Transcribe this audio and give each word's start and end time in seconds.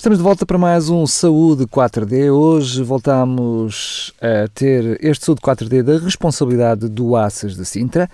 Estamos 0.00 0.16
de 0.16 0.24
volta 0.24 0.46
para 0.46 0.56
mais 0.56 0.88
um 0.88 1.06
Saúde 1.06 1.66
4D. 1.66 2.32
Hoje 2.32 2.82
voltamos 2.82 4.14
a 4.18 4.48
ter 4.48 4.98
este 5.04 5.26
Saúde 5.26 5.42
4D 5.42 5.82
da 5.82 5.98
responsabilidade 5.98 6.88
do 6.88 7.14
ACES 7.14 7.54
de 7.54 7.66
Sintra 7.66 8.08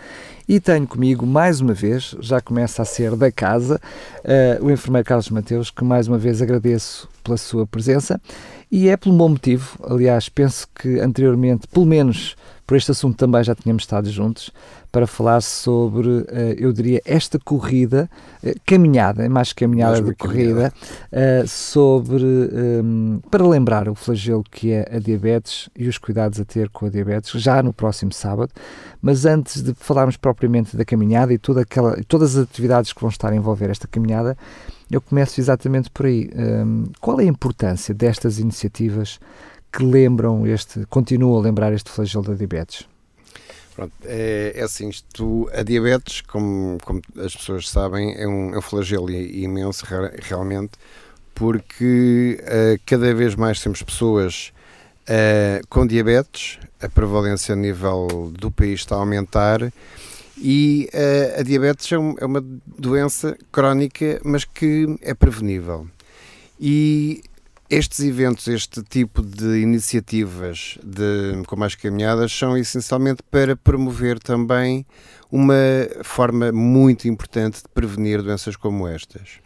e 0.49 0.59
tenho 0.59 0.85
comigo 0.85 1.25
mais 1.25 1.61
uma 1.61 1.73
vez, 1.73 2.17
já 2.19 2.41
começa 2.41 2.83
a 2.83 2.85
ser 2.85 3.15
da 3.15 3.31
casa, 3.31 3.81
uh, 4.25 4.65
o 4.65 4.69
enfermeiro 4.69 5.07
Carlos 5.07 5.31
Mateus, 5.31 5.71
que 5.71 5.85
mais 5.85 6.09
uma 6.09 6.19
vez 6.19 6.43
agradeço 6.43 7.09
pela 7.23 7.37
sua 7.37 7.65
presença 7.69 8.21
e 8.69 8.89
é 8.89 8.97
pelo 8.97 9.17
bom 9.17 9.29
motivo. 9.29 9.79
Aliás, 9.89 10.29
penso 10.29 10.67
que 10.75 10.99
anteriormente, 10.99 11.69
pelo 11.69 11.87
menos 11.87 12.35
por 12.67 12.77
este 12.77 12.91
assunto 12.91 13.17
também 13.17 13.45
já 13.45 13.55
tínhamos 13.55 13.85
estado 13.85 14.11
juntos 14.11 14.51
para 14.97 15.07
falar 15.07 15.43
sobre, 15.43 16.25
eh, 16.29 16.57
eu 16.59 16.73
diria, 16.73 17.03
esta 17.05 17.39
corrida, 17.39 18.09
eh, 18.43 18.55
caminhada, 18.65 19.29
mais 19.29 19.53
caminhada 19.53 20.01
do 20.01 20.13
que 20.13 20.17
corrida, 20.17 20.73
eh, 21.13 21.45
sobre, 21.47 22.25
ehm, 22.25 23.19
para 23.31 23.47
lembrar 23.47 23.91
o 23.91 23.95
flagelo 23.95 24.43
que 24.51 24.73
é 24.73 24.89
a 24.91 24.99
diabetes 24.99 25.69
e 25.77 25.87
os 25.87 25.99
cuidados 25.99 26.41
a 26.41 26.47
ter 26.47 26.71
com 26.71 26.87
a 26.87 26.89
diabetes, 26.89 27.31
já 27.39 27.63
no 27.63 27.75
próximo 27.75 28.11
sábado. 28.11 28.51
Mas 29.03 29.27
antes 29.27 29.61
de 29.63 29.75
falarmos 29.75 30.17
propriamente 30.17 30.75
da 30.79 30.85
caminhada 30.87 31.31
e 31.31 31.37
toda 31.37 31.61
aquela, 31.61 32.03
todas 32.09 32.35
as 32.35 32.45
atividades 32.45 32.95
que 32.95 33.01
vão 33.03 33.11
estar 33.11 33.31
a 33.31 33.37
envolver 33.37 33.69
esta 33.69 33.87
caminhada, 33.87 34.35
eu 34.91 35.03
começo 35.03 35.39
exatamente 35.39 35.91
por 35.91 36.07
aí. 36.07 36.31
Ehm, 36.35 36.85
qual 37.03 37.21
é 37.21 37.25
a 37.25 37.27
importância 37.27 37.93
destas 37.93 38.39
iniciativas 38.39 39.21
que 39.71 39.85
lembram 39.85 40.47
este, 40.47 40.87
continuam 40.87 41.39
a 41.39 41.43
lembrar 41.43 41.75
este 41.75 41.91
flagelo 41.91 42.25
da 42.25 42.33
diabetes? 42.33 42.96
Pronto, 43.77 43.93
é, 44.07 44.55
é, 44.57 44.63
assim, 44.63 44.89
isto, 44.89 45.51
a 45.53 45.63
diabetes, 45.63 46.23
como, 46.23 46.79
como 46.83 47.03
as 47.19 47.37
pessoas 47.37 47.69
sabem, 47.69 48.15
é 48.17 48.27
um, 48.27 48.55
é 48.55 48.59
um 48.59 48.63
flagelo 48.63 49.11
imenso 49.11 49.85
realmente, 50.23 50.73
porque 51.35 52.41
uh, 52.41 52.81
cada 52.87 53.15
vez 53.15 53.35
mais 53.35 53.61
temos 53.61 53.83
pessoas 53.83 54.51
uh, 55.03 55.67
com 55.69 55.87
diabetes, 55.87 56.59
a 56.81 56.89
prevalência 56.89 57.53
a 57.53 57.57
nível 57.57 58.33
do 58.33 58.51
país 58.51 58.81
está 58.81 58.97
a 58.97 59.01
aumentar 59.01 59.71
e 60.39 60.89
uh, 60.95 61.41
a 61.41 61.43
diabetes 61.43 61.93
é, 61.93 61.99
um, 61.99 62.15
é 62.19 62.25
uma 62.25 62.43
doença 62.79 63.37
crónica, 63.53 64.19
mas 64.25 64.47
que 64.47 64.97
é 65.03 65.13
prevenível. 65.13 65.87
E 66.59 67.23
estes 67.69 68.01
eventos, 68.01 68.47
este 68.49 68.83
tipo 68.83 69.23
de 69.23 69.61
iniciativas 69.61 70.79
de, 70.83 71.43
como 71.47 71.65
as 71.65 71.75
caminhadas, 71.75 72.33
são 72.33 72.57
essencialmente 72.57 73.23
para 73.31 73.57
promover 73.57 74.19
também 74.19 74.87
uma 75.31 75.55
forma 76.05 76.53
muito 76.53 77.09
importante 77.09 77.63
de 77.63 77.69
prevenir 77.75 78.23
doenças 78.23 78.55
como 78.57 78.87
estas. 78.87 79.41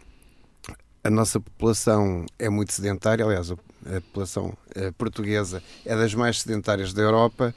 A 1.03 1.09
nossa 1.09 1.39
população 1.39 2.25
é 2.37 2.47
muito 2.47 2.71
sedentária, 2.73 3.25
aliás, 3.25 3.49
a 3.51 3.55
população 4.01 4.55
eh, 4.75 4.91
portuguesa 4.91 5.63
é 5.83 5.95
das 5.95 6.13
mais 6.13 6.41
sedentárias 6.41 6.93
da 6.93 7.01
Europa, 7.01 7.55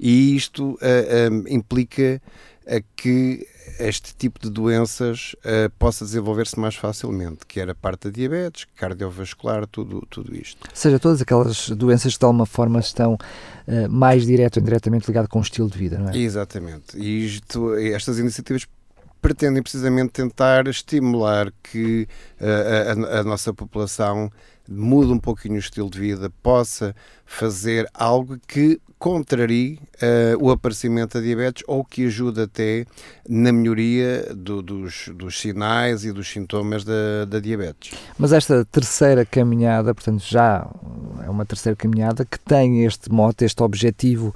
e 0.00 0.34
isto 0.34 0.72
uh, 0.72 1.30
um, 1.30 1.44
implica 1.46 2.20
uh, 2.66 2.84
que 2.96 3.46
este 3.78 4.14
tipo 4.14 4.40
de 4.40 4.50
doenças 4.50 5.34
uh, 5.38 5.70
possa 5.78 6.04
desenvolver-se 6.04 6.58
mais 6.58 6.74
facilmente, 6.74 7.46
que 7.46 7.60
era 7.60 7.74
parte 7.74 8.08
da 8.08 8.10
diabetes, 8.10 8.66
cardiovascular, 8.76 9.66
tudo, 9.66 10.06
tudo 10.10 10.34
isto. 10.34 10.66
Ou 10.68 10.76
seja, 10.76 10.98
todas 10.98 11.20
aquelas 11.20 11.68
doenças 11.70 12.14
que 12.14 12.18
de 12.20 12.24
alguma 12.24 12.46
forma 12.46 12.80
estão 12.80 13.14
uh, 13.14 13.88
mais 13.88 14.26
direto 14.26 14.56
ou 14.56 14.62
indiretamente 14.62 15.06
ligadas 15.06 15.28
com 15.28 15.38
o 15.38 15.42
estilo 15.42 15.70
de 15.70 15.78
vida, 15.78 15.98
não 15.98 16.10
é? 16.10 16.16
Exatamente. 16.16 16.96
E 16.98 17.26
isto, 17.26 17.74
estas 17.74 18.18
iniciativas 18.18 18.66
pretendem 19.20 19.62
precisamente 19.62 20.10
tentar 20.10 20.66
estimular 20.66 21.52
que 21.62 22.08
uh, 22.40 23.14
a, 23.14 23.20
a, 23.20 23.24
nossa 23.24 23.54
população 23.54 24.30
mude 24.68 25.12
um 25.12 25.18
pouquinho 25.18 25.54
o 25.54 25.58
estilo 25.58 25.88
de 25.88 25.98
vida, 25.98 26.30
possa 26.42 26.94
fazer 27.24 27.88
algo 27.94 28.38
que 28.46 28.80
contrarie 29.02 29.80
uh, 30.00 30.40
o 30.40 30.48
aparecimento 30.52 31.18
da 31.18 31.20
diabetes 31.24 31.64
ou 31.66 31.84
que 31.84 32.06
ajude 32.06 32.42
até 32.42 32.86
na 33.28 33.52
melhoria 33.52 34.32
do, 34.32 34.62
dos, 34.62 35.08
dos, 35.12 35.40
sinais 35.40 36.04
e 36.04 36.12
dos 36.12 36.30
sintomas 36.30 36.84
da, 36.84 37.24
da, 37.26 37.40
diabetes. 37.40 37.98
Mas 38.16 38.32
esta 38.32 38.64
terceira 38.64 39.26
caminhada, 39.26 39.92
portanto, 39.92 40.22
já 40.24 40.70
é 41.20 41.28
uma 41.28 41.44
terceira 41.44 41.74
caminhada 41.74 42.24
que 42.24 42.38
tem 42.38 42.84
este 42.84 43.10
mote, 43.10 43.44
este 43.44 43.60
objetivo 43.64 44.32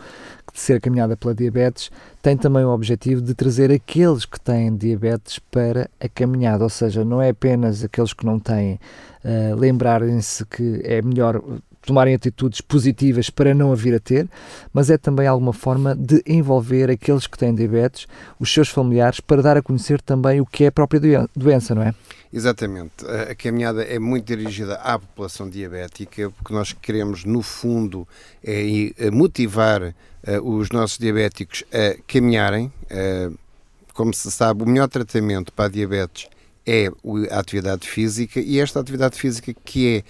de 0.53 0.59
ser 0.59 0.81
caminhada 0.81 1.16
pela 1.16 1.33
diabetes, 1.33 1.88
tem 2.21 2.37
também 2.37 2.65
o 2.65 2.71
objetivo 2.71 3.22
de 3.22 3.34
trazer 3.34 3.71
aqueles 3.71 4.25
que 4.25 4.41
têm 4.41 4.75
diabetes 4.75 5.38
para 5.38 5.88
a 6.00 6.09
caminhada, 6.09 6.65
ou 6.65 6.71
seja, 6.71 7.04
não 7.04 7.22
é 7.22 7.28
apenas 7.28 7.84
aqueles 7.84 8.12
que 8.12 8.27
não 8.27 8.41
têm, 8.41 8.81
uh, 9.25 9.54
lembrarem-se 9.54 10.44
que 10.44 10.81
é 10.83 11.00
melhor 11.03 11.41
tomarem 11.87 12.15
atitudes 12.15 12.61
positivas 12.61 13.31
para 13.31 13.55
não 13.55 13.73
a 13.73 13.75
vir 13.75 13.95
a 13.95 14.01
ter, 14.01 14.29
mas 14.73 14.91
é 14.91 14.99
também 14.99 15.27
alguma 15.27 15.53
forma 15.53 15.95
de 15.95 16.23
envolver 16.27 16.91
aqueles 16.91 17.27
que 17.27 17.39
têm 17.39 17.55
diabetes, 17.55 18.07
os 18.39 18.53
seus 18.53 18.69
familiares, 18.69 19.21
para 19.21 19.41
dar 19.41 19.57
a 19.57 19.63
conhecer 19.63 20.03
também 20.03 20.41
o 20.41 20.47
que 20.47 20.65
é 20.65 20.67
a 20.67 20.73
própria 20.73 21.29
doença, 21.35 21.75
não 21.75 21.83
é? 21.83 21.95
Exatamente. 22.33 23.07
A 23.31 23.35
caminhada 23.35 23.83
é 23.83 23.99
muito 23.99 24.27
dirigida 24.27 24.75
à 24.77 24.99
população 24.99 25.49
diabética, 25.49 26.31
porque 26.31 26.53
nós 26.53 26.73
queremos, 26.73 27.25
no 27.25 27.41
fundo, 27.41 28.07
é 28.45 29.11
motivar 29.11 29.83
uh, 29.83 29.95
os 30.43 30.71
nossos 30.71 30.99
diabéticos 30.99 31.65
a 31.73 31.97
caminharem. 32.07 32.71
Uh, 32.91 33.39
como 33.95 34.13
se 34.13 34.31
sabe, 34.31 34.63
o 34.63 34.67
melhor 34.67 34.89
tratamento 34.89 35.53
para 35.53 35.67
a 35.67 35.69
diabetes 35.69 36.29
é 36.67 36.91
a 37.31 37.39
atividade 37.39 37.89
física 37.89 38.41
e 38.41 38.59
esta 38.59 38.81
atividade 38.81 39.17
física 39.17 39.55
que 39.65 39.97
é 39.97 40.05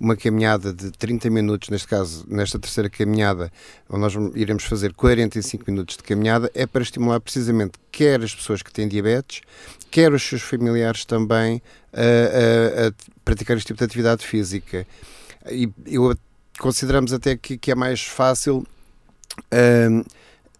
uma 0.00 0.16
caminhada 0.16 0.72
de 0.72 0.90
30 0.90 1.30
minutos, 1.30 1.68
neste 1.70 1.88
caso, 1.88 2.24
nesta 2.28 2.58
terceira 2.58 2.90
caminhada, 2.90 3.50
onde 3.88 4.00
nós 4.00 4.14
iremos 4.34 4.64
fazer 4.64 4.92
45 4.92 5.64
minutos 5.66 5.96
de 5.96 6.02
caminhada, 6.02 6.50
é 6.54 6.66
para 6.66 6.82
estimular 6.82 7.20
precisamente 7.20 7.78
quer 7.90 8.22
as 8.22 8.34
pessoas 8.34 8.62
que 8.62 8.72
têm 8.72 8.86
diabetes, 8.86 9.40
quer 9.90 10.12
os 10.12 10.22
seus 10.22 10.42
familiares 10.42 11.04
também 11.04 11.62
a, 11.92 12.00
a, 12.00 12.88
a 12.88 12.92
praticar 13.24 13.56
este 13.56 13.68
tipo 13.68 13.78
de 13.78 13.84
atividade 13.84 14.26
física. 14.26 14.86
E 15.50 15.70
eu 15.86 16.14
consideramos 16.58 17.12
até 17.12 17.36
que, 17.36 17.56
que 17.56 17.70
é 17.70 17.74
mais 17.74 18.02
fácil. 18.04 18.66
Um, 19.52 20.04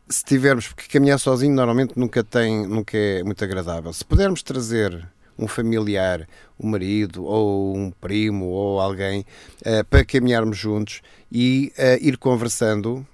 se 0.08 0.24
tivermos, 0.24 0.68
porque 0.68 0.86
caminhar 0.86 1.18
sozinho 1.18 1.52
normalmente 1.52 1.94
nunca 1.96 2.22
tem, 2.22 2.66
nunca 2.66 2.96
é 2.96 3.24
muito 3.24 3.42
agradável. 3.42 3.92
Se 3.92 4.04
pudermos 4.04 4.42
trazer 4.42 5.06
um 5.38 5.46
familiar, 5.46 6.26
um 6.58 6.68
marido 6.68 7.24
ou 7.24 7.76
um 7.76 7.90
primo 7.90 8.46
ou 8.46 8.80
alguém 8.80 9.24
uh, 9.60 9.84
para 9.88 10.04
caminharmos 10.04 10.56
juntos 10.56 11.02
e 11.30 11.72
uh, 11.78 12.02
ir 12.02 12.16
conversando 12.16 13.06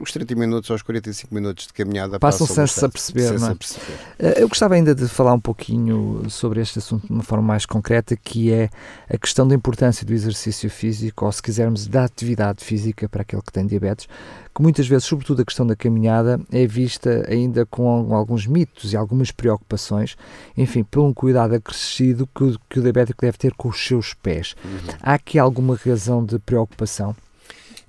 os 0.00 0.12
30 0.12 0.34
minutos 0.34 0.70
aos 0.70 0.82
45 0.82 1.34
minutos 1.34 1.66
de 1.66 1.72
caminhada 1.72 2.18
passam-se 2.18 2.84
a 2.84 2.88
perceber, 2.88 3.38
não 3.38 3.50
é? 3.50 3.54
perceber. 3.54 3.98
Eh, 4.18 4.42
eu 4.42 4.48
gostava 4.48 4.74
ainda 4.74 4.94
de 4.94 5.06
falar 5.06 5.34
um 5.34 5.40
pouquinho 5.40 6.22
sobre 6.30 6.60
este 6.60 6.78
assunto 6.78 7.06
de 7.06 7.12
uma 7.12 7.22
forma 7.22 7.46
mais 7.46 7.66
concreta, 7.66 8.16
que 8.16 8.52
é 8.52 8.70
a 9.08 9.18
questão 9.18 9.46
da 9.46 9.54
importância 9.54 10.06
do 10.06 10.14
exercício 10.14 10.70
físico, 10.70 11.26
ou 11.26 11.32
se 11.32 11.42
quisermos, 11.42 11.86
da 11.86 12.04
atividade 12.04 12.64
física 12.64 13.08
para 13.08 13.22
aquele 13.22 13.42
que 13.42 13.52
tem 13.52 13.66
diabetes, 13.66 14.08
que 14.54 14.62
muitas 14.62 14.88
vezes, 14.88 15.04
sobretudo 15.04 15.42
a 15.42 15.44
questão 15.44 15.66
da 15.66 15.76
caminhada, 15.76 16.40
é 16.50 16.66
vista 16.66 17.26
ainda 17.28 17.66
com 17.66 18.14
alguns 18.14 18.46
mitos 18.46 18.94
e 18.94 18.96
algumas 18.96 19.30
preocupações, 19.30 20.16
enfim, 20.56 20.82
por 20.82 21.02
um 21.02 21.12
cuidado 21.12 21.54
acrescido 21.54 22.26
que 22.34 22.44
o, 22.44 22.58
que 22.68 22.78
o 22.78 22.82
diabético 22.82 23.20
deve 23.20 23.36
ter 23.36 23.52
com 23.54 23.68
os 23.68 23.86
seus 23.86 24.14
pés. 24.14 24.54
Uhum. 24.64 24.94
Há 25.02 25.14
aqui 25.14 25.38
alguma 25.38 25.76
razão 25.76 26.24
de 26.24 26.38
preocupação? 26.38 27.14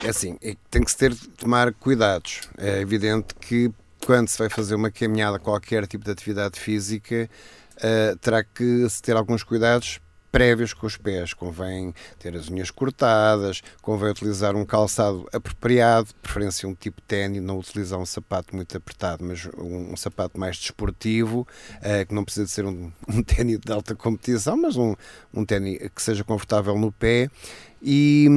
É 0.04 0.10
assim, 0.10 0.38
é 0.42 0.56
tem 0.70 0.84
que 0.84 0.92
se 0.92 0.98
ter 0.98 1.16
tomar 1.38 1.74
cuidados. 1.74 2.42
É 2.58 2.80
evidente 2.80 3.34
que 3.36 3.72
quando 4.06 4.28
se 4.28 4.38
vai 4.38 4.50
fazer 4.50 4.76
uma 4.76 4.92
caminhada, 4.92 5.40
qualquer 5.40 5.88
tipo 5.88 6.06
de 6.06 6.12
atividade 6.12 6.60
física, 6.60 7.30
uh, 7.78 8.18
terá 8.18 8.44
que 8.44 8.88
se 8.90 9.02
ter 9.02 9.16
alguns 9.16 9.44
cuidados 9.44 10.00
prévios 10.32 10.74
com 10.74 10.86
os 10.88 10.98
pés. 10.98 11.34
Convém 11.34 11.94
ter 12.20 12.36
as 12.36 12.50
unhas 12.50 12.72
cortadas, 12.72 13.62
convém 13.82 14.10
utilizar 14.10 14.56
um 14.56 14.66
calçado 14.66 15.28
apropriado, 15.32 16.08
de 16.08 16.14
preferência 16.16 16.68
um 16.68 16.74
tipo 16.74 17.02
ténis, 17.02 17.42
não 17.42 17.60
utilizar 17.60 18.00
um 18.00 18.06
sapato 18.06 18.56
muito 18.56 18.76
apertado, 18.76 19.24
mas 19.24 19.48
um, 19.58 19.94
um 19.94 19.98
sapato 19.98 20.40
mais 20.40 20.58
desportivo, 20.58 21.48
uh, 21.78 22.06
que 22.06 22.14
não 22.14 22.24
precisa 22.24 22.46
de 22.46 22.52
ser 22.52 22.66
um, 22.66 22.92
um 23.08 23.24
ténis 23.24 23.60
de 23.60 23.72
alta 23.72 23.96
competição, 23.96 24.58
mas 24.58 24.76
um, 24.76 24.96
um 25.34 25.46
ténis 25.46 25.90
que 25.94 26.02
seja 26.02 26.24
confortável 26.24 26.78
no 26.78 26.92
pé 26.92 27.30
e, 27.82 28.28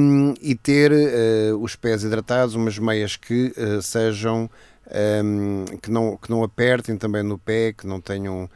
e 0.41 0.55
ter 0.55 0.91
uh, 0.91 1.57
os 1.61 1.75
pés 1.75 2.03
hidratados, 2.03 2.55
umas 2.55 2.77
meias 2.77 3.15
que 3.15 3.53
uh, 3.57 3.81
sejam 3.81 4.49
um, 5.23 5.65
que, 5.77 5.89
não, 5.89 6.17
que 6.17 6.29
não 6.29 6.43
apertem 6.43 6.97
também 6.97 7.23
no 7.23 7.37
pé, 7.37 7.73
que 7.73 7.87
não 7.87 8.01
tenham 8.01 8.43
uh, 8.43 8.49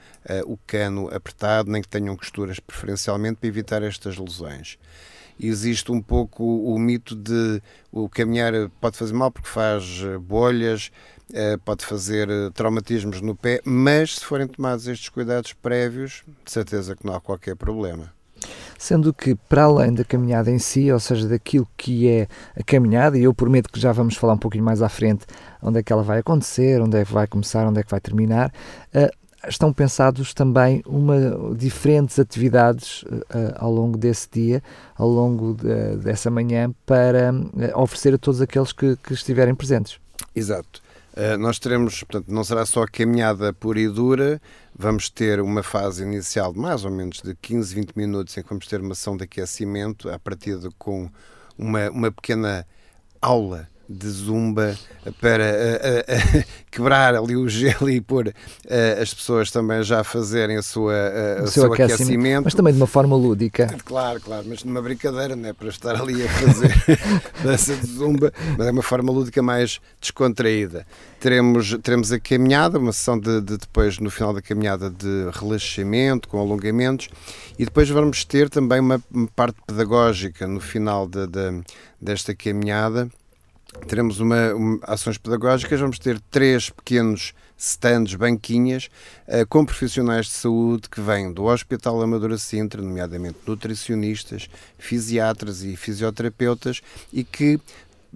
o 0.51 0.57
cano 0.67 1.09
apertado, 1.13 1.71
nem 1.71 1.81
que 1.81 1.87
tenham 1.87 2.15
costuras 2.15 2.59
preferencialmente 2.59 3.37
para 3.37 3.47
evitar 3.47 3.83
estas 3.83 4.17
lesões. 4.17 4.77
Existe 5.39 5.91
um 5.91 6.01
pouco 6.01 6.43
o 6.43 6.79
mito 6.79 7.13
de 7.13 7.61
o 7.91 8.07
caminhar 8.07 8.53
pode 8.79 8.97
fazer 8.97 9.13
mal 9.13 9.29
porque 9.29 9.49
faz 9.49 10.01
eh, 10.01 10.17
bolhas, 10.17 10.91
uh, 11.31 11.59
pode 11.65 11.85
fazer 11.85 12.29
traumatismos 12.53 13.19
no 13.19 13.35
pé, 13.35 13.59
mas 13.65 14.15
se 14.15 14.25
forem 14.25 14.47
tomados 14.47 14.87
estes 14.87 15.09
cuidados 15.09 15.51
prévios, 15.51 16.23
de 16.45 16.51
certeza 16.51 16.95
que 16.95 17.05
não 17.05 17.15
há 17.15 17.19
qualquer 17.19 17.55
problema 17.55 18.14
sendo 18.77 19.13
que 19.13 19.35
para 19.35 19.63
além 19.63 19.93
da 19.93 20.03
caminhada 20.03 20.51
em 20.51 20.59
si, 20.59 20.91
ou 20.91 20.99
seja, 20.99 21.27
daquilo 21.27 21.67
que 21.77 22.07
é 22.07 22.27
a 22.57 22.63
caminhada, 22.63 23.17
e 23.17 23.23
eu 23.23 23.33
prometo 23.33 23.71
que 23.71 23.79
já 23.79 23.91
vamos 23.91 24.15
falar 24.15 24.33
um 24.33 24.37
pouquinho 24.37 24.63
mais 24.63 24.81
à 24.81 24.89
frente 24.89 25.25
onde 25.61 25.79
é 25.79 25.83
que 25.83 25.91
ela 25.91 26.03
vai 26.03 26.19
acontecer, 26.19 26.81
onde 26.81 26.97
é 26.97 27.05
que 27.05 27.11
vai 27.11 27.27
começar, 27.27 27.67
onde 27.67 27.79
é 27.79 27.83
que 27.83 27.91
vai 27.91 27.99
terminar, 27.99 28.51
uh, 28.93 29.25
estão 29.47 29.71
pensados 29.71 30.33
também 30.33 30.81
uma, 30.85 31.15
diferentes 31.55 32.19
atividades 32.19 33.03
uh, 33.03 33.55
ao 33.57 33.71
longo 33.71 33.97
desse 33.97 34.27
dia, 34.31 34.63
ao 34.95 35.07
longo 35.07 35.53
de, 35.53 35.97
dessa 35.97 36.29
manhã, 36.29 36.73
para 36.85 37.33
oferecer 37.75 38.13
a 38.13 38.17
todos 38.17 38.41
aqueles 38.41 38.71
que, 38.71 38.95
que 38.97 39.13
estiverem 39.13 39.55
presentes. 39.55 39.99
Exato. 40.35 40.84
Uh, 41.15 41.37
nós 41.37 41.57
teremos, 41.59 42.03
portanto, 42.03 42.27
não 42.29 42.43
será 42.43 42.65
só 42.65 42.85
caminhada 42.85 43.53
pura 43.53 43.79
e 43.79 43.87
dura, 43.87 44.41
vamos 44.77 45.09
ter 45.09 45.39
uma 45.39 45.63
fase 45.63 46.03
inicial 46.03 46.51
de 46.51 46.59
mais 46.59 46.83
ou 46.83 46.91
menos 46.91 47.21
de 47.21 47.33
15, 47.35 47.73
20 47.73 47.93
minutos 47.95 48.37
em 48.37 48.43
que 48.43 48.49
vamos 48.49 48.67
ter 48.67 48.81
uma 48.81 48.91
ação 48.91 49.15
de 49.15 49.23
aquecimento, 49.23 50.09
a 50.09 50.19
partir 50.19 50.59
de 50.59 50.69
com 50.71 51.09
uma, 51.57 51.89
uma 51.89 52.11
pequena 52.11 52.67
aula 53.21 53.69
de 53.87 54.09
zumba 54.09 54.75
para 55.21 55.43
uh, 55.43 56.39
uh, 56.41 56.43
quebrar 56.71 57.15
ali 57.15 57.35
o 57.35 57.47
gelo 57.47 57.89
e 57.89 58.01
pôr 58.01 58.33
as 59.01 59.13
pessoas 59.13 59.51
também 59.51 59.83
já 59.83 60.03
fazerem 60.03 60.57
a 60.57 60.61
sua, 60.61 60.93
o, 61.39 61.43
o 61.43 61.47
seu, 61.47 61.63
seu 61.63 61.73
aquecimento. 61.73 61.93
aquecimento. 61.93 62.43
Mas 62.45 62.53
também 62.53 62.73
de 62.73 62.79
uma 62.79 62.87
forma 62.87 63.15
lúdica. 63.15 63.67
Claro, 63.85 64.19
claro, 64.19 64.45
mas 64.47 64.63
numa 64.63 64.81
brincadeira, 64.81 65.35
não 65.35 65.49
é 65.49 65.53
para 65.53 65.69
estar 65.69 65.95
ali 65.95 66.23
a 66.23 66.29
fazer 66.29 66.73
dança 67.43 67.75
de 67.75 67.87
zumba, 67.87 68.33
mas 68.57 68.67
é 68.67 68.71
uma 68.71 68.81
forma 68.81 69.11
lúdica 69.11 69.41
mais 69.41 69.79
descontraída. 70.01 70.85
Teremos, 71.19 71.77
teremos 71.81 72.11
a 72.11 72.19
caminhada, 72.19 72.77
uma 72.77 72.91
sessão 72.91 73.19
de, 73.19 73.41
de 73.41 73.57
depois, 73.57 73.99
no 73.99 74.09
final 74.09 74.33
da 74.33 74.41
caminhada, 74.41 74.89
de 74.89 75.29
relaxamento, 75.31 76.27
com 76.27 76.39
alongamentos, 76.39 77.09
e 77.57 77.65
depois 77.65 77.89
vamos 77.89 78.25
ter 78.25 78.49
também 78.49 78.79
uma, 78.79 79.01
uma 79.11 79.27
parte 79.27 79.57
pedagógica 79.65 80.45
no 80.47 80.59
final 80.59 81.07
de, 81.07 81.25
de, 81.27 81.61
desta 82.01 82.35
caminhada 82.35 83.09
teremos 83.87 84.19
uma, 84.19 84.53
uma, 84.53 84.79
ações 84.83 85.17
pedagógicas, 85.17 85.79
vamos 85.79 85.99
ter 85.99 86.19
três 86.31 86.69
pequenos 86.69 87.33
stands, 87.57 88.15
banquinhas, 88.15 88.89
uh, 89.27 89.45
com 89.47 89.65
profissionais 89.65 90.25
de 90.25 90.33
saúde 90.33 90.89
que 90.89 90.99
vêm 91.01 91.31
do 91.31 91.45
Hospital 91.45 92.01
Amadora 92.01 92.37
Sintra, 92.37 92.81
nomeadamente 92.81 93.37
nutricionistas, 93.47 94.49
fisiatras 94.77 95.63
e 95.63 95.75
fisioterapeutas, 95.75 96.81
e 97.13 97.23
que, 97.23 97.55
uh, 97.55 97.59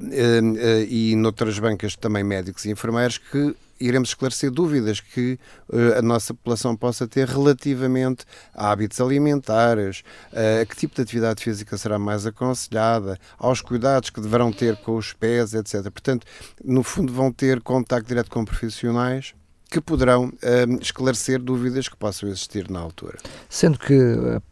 uh, 0.03 0.83
e 0.87 1.15
noutras 1.15 1.57
bancas 1.59 1.95
também 1.95 2.23
médicos 2.23 2.65
e 2.65 2.71
enfermeiros, 2.71 3.17
que 3.17 3.55
iremos 3.79 4.09
esclarecer 4.09 4.51
dúvidas 4.51 4.99
que 4.99 5.39
uh, 5.69 5.97
a 5.97 6.01
nossa 6.01 6.33
população 6.33 6.75
possa 6.75 7.07
ter 7.07 7.27
relativamente 7.27 8.25
a 8.53 8.71
hábitos 8.71 8.99
alimentares, 8.99 10.03
uh, 10.33 10.61
a 10.61 10.65
que 10.65 10.75
tipo 10.75 10.95
de 10.95 11.01
atividade 11.01 11.43
física 11.43 11.77
será 11.77 11.97
mais 11.97 12.25
aconselhada, 12.25 13.17
aos 13.37 13.61
cuidados 13.61 14.09
que 14.09 14.21
deverão 14.21 14.51
ter 14.51 14.75
com 14.77 14.95
os 14.95 15.13
pés, 15.13 15.53
etc. 15.53 15.83
Portanto, 15.83 16.25
no 16.63 16.83
fundo, 16.83 17.13
vão 17.13 17.31
ter 17.31 17.61
contato 17.61 18.05
direto 18.05 18.29
com 18.29 18.43
profissionais 18.45 19.33
que 19.69 19.79
poderão 19.79 20.25
um, 20.25 20.75
esclarecer 20.81 21.39
dúvidas 21.39 21.87
que 21.87 21.95
possam 21.95 22.27
existir 22.27 22.69
na 22.69 22.79
altura. 22.79 23.19
Sendo 23.47 23.77
que 23.77 23.95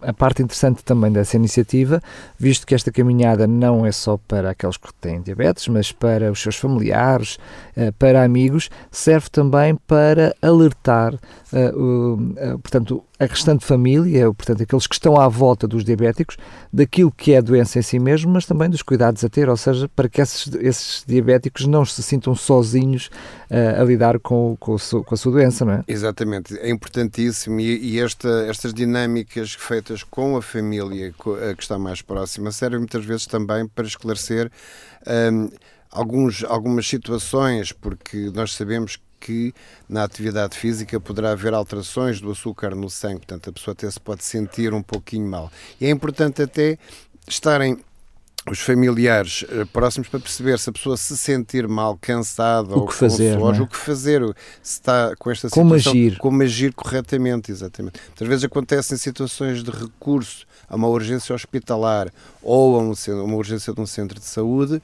a 0.01 0.13
parte 0.13 0.43
interessante 0.43 0.83
também 0.83 1.11
dessa 1.11 1.35
iniciativa, 1.35 2.01
visto 2.37 2.67
que 2.67 2.75
esta 2.75 2.91
caminhada 2.91 3.47
não 3.47 3.85
é 3.85 3.91
só 3.91 4.17
para 4.17 4.51
aqueles 4.51 4.77
que 4.77 4.93
têm 4.93 5.21
diabetes, 5.21 5.67
mas 5.67 5.91
para 5.91 6.31
os 6.31 6.39
seus 6.39 6.55
familiares, 6.55 7.39
eh, 7.75 7.91
para 7.91 8.23
amigos, 8.23 8.69
serve 8.91 9.29
também 9.29 9.75
para 9.87 10.35
alertar, 10.41 11.15
uh, 11.15 12.59
portanto, 12.59 13.03
a 13.19 13.25
restante 13.25 13.65
família, 13.65 14.31
portanto, 14.31 14.61
aqueles 14.61 14.85
que 14.85 14.93
estão 14.93 15.19
à 15.19 15.27
volta 15.27 15.67
dos 15.67 15.83
diabéticos, 15.83 16.37
daquilo 16.71 17.11
que 17.11 17.33
é 17.33 17.37
a 17.37 17.41
doença 17.41 17.79
em 17.79 17.81
si 17.81 17.97
mesmo, 17.97 18.31
mas 18.31 18.45
também 18.45 18.69
dos 18.69 18.83
cuidados 18.83 19.23
a 19.23 19.29
ter, 19.29 19.49
ou 19.49 19.57
seja, 19.57 19.89
para 19.89 20.07
que 20.07 20.21
esses, 20.21 20.53
esses 20.55 21.03
diabéticos 21.07 21.65
não 21.65 21.83
se 21.83 22.03
sintam 22.03 22.35
sozinhos 22.35 23.09
a 23.49 23.83
lidar 23.83 24.19
com, 24.19 24.57
com, 24.59 24.75
com, 24.77 25.13
a 25.13 25.17
sua 25.17 25.31
doença, 25.31 25.63
não 25.63 25.73
é? 25.73 25.83
Exatamente, 25.87 26.57
é 26.57 26.69
importantíssimo 26.69 27.59
e, 27.59 27.93
e 27.93 27.99
esta, 27.99 28.45
estas 28.47 28.73
dinâmicas 28.73 29.53
feitas 29.53 30.03
com 30.03 30.35
a 30.35 30.41
família 30.41 31.13
que 31.13 31.61
está 31.61 31.77
mais 31.79 32.01
próxima 32.01 32.51
servem 32.51 32.79
muitas 32.79 33.05
vezes 33.05 33.25
também 33.25 33.67
para 33.67 33.87
esclarecer 33.87 34.51
um, 35.31 35.49
alguns, 35.91 36.43
algumas 36.43 36.87
situações, 36.87 37.71
porque 37.71 38.31
nós 38.33 38.53
sabemos 38.53 38.99
que 39.19 39.53
na 39.89 40.03
atividade 40.03 40.57
física 40.57 40.99
poderá 40.99 41.31
haver 41.31 41.53
alterações 41.53 42.21
do 42.21 42.31
açúcar 42.31 42.75
no 42.75 42.89
sangue, 42.89 43.19
portanto 43.19 43.49
a 43.49 43.53
pessoa 43.53 43.73
até 43.73 43.89
se 43.89 43.99
pode 43.99 44.23
sentir 44.23 44.73
um 44.73 44.81
pouquinho 44.81 45.27
mal. 45.27 45.51
E 45.81 45.85
é 45.85 45.89
importante 45.89 46.41
até 46.41 46.77
estarem 47.27 47.79
os 48.51 48.59
familiares 48.59 49.45
eh, 49.49 49.65
próximos 49.65 50.07
para 50.07 50.19
perceber 50.19 50.57
se 50.59 50.69
a 50.69 50.73
pessoa 50.73 50.97
se 50.97 51.15
sentir 51.17 51.67
mal, 51.67 51.97
cansada 51.99 52.73
o 52.75 52.81
ou 52.81 52.87
que 52.87 52.93
fazer, 52.93 53.37
com 53.37 53.53
é? 53.53 53.61
o 53.61 53.67
que 53.67 53.77
fazer, 53.77 54.21
se 54.61 54.73
está 54.73 55.15
com 55.17 55.31
esta 55.31 55.49
como 55.49 55.77
situação, 55.77 55.91
agir. 55.91 56.17
como 56.17 56.43
agir 56.43 56.73
corretamente, 56.73 57.51
exatamente. 57.51 57.99
Muitas 58.07 58.27
vezes 58.27 58.43
acontecem 58.45 58.97
situações 58.97 59.63
de 59.63 59.71
recurso 59.71 60.45
a 60.69 60.75
uma 60.75 60.87
urgência 60.87 61.33
hospitalar 61.33 62.11
ou 62.41 62.79
a 62.79 62.83
uma 63.23 63.35
urgência 63.35 63.73
de 63.73 63.81
um 63.81 63.85
centro 63.85 64.19
de 64.19 64.25
saúde 64.25 64.81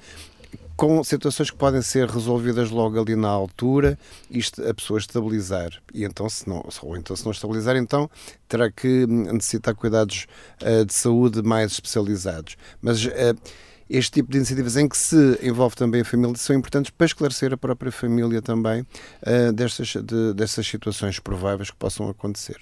com 0.75 1.03
situações 1.03 1.51
que 1.51 1.57
podem 1.57 1.81
ser 1.81 2.09
resolvidas 2.09 2.69
logo 2.69 2.99
ali 2.99 3.15
na 3.15 3.29
altura 3.29 3.97
isto, 4.29 4.67
a 4.67 4.73
pessoa 4.73 4.99
estabilizar 4.99 5.71
e 5.93 6.03
então 6.03 6.27
se 6.29 6.47
não 6.47 6.65
ou 6.81 6.97
então 6.97 7.15
se 7.15 7.23
não 7.23 7.31
estabilizar 7.31 7.75
então 7.75 8.09
terá 8.47 8.71
que 8.71 9.05
necessitar 9.07 9.75
cuidados 9.75 10.25
uh, 10.61 10.85
de 10.85 10.93
saúde 10.93 11.41
mais 11.41 11.73
especializados 11.73 12.57
mas 12.81 13.05
uh, 13.05 13.09
este 13.89 14.11
tipo 14.11 14.31
de 14.31 14.37
iniciativas 14.37 14.77
em 14.77 14.87
que 14.87 14.97
se 14.97 15.39
envolve 15.43 15.75
também 15.75 16.01
a 16.01 16.05
família 16.05 16.35
são 16.35 16.55
importantes 16.55 16.91
para 16.91 17.05
esclarecer 17.05 17.53
a 17.53 17.57
própria 17.57 17.91
família 17.91 18.41
também 18.41 18.81
uh, 18.81 19.53
destas, 19.53 19.89
de, 19.89 20.33
destas 20.33 20.65
situações 20.65 21.19
prováveis 21.19 21.69
que 21.69 21.77
possam 21.77 22.09
acontecer. 22.09 22.57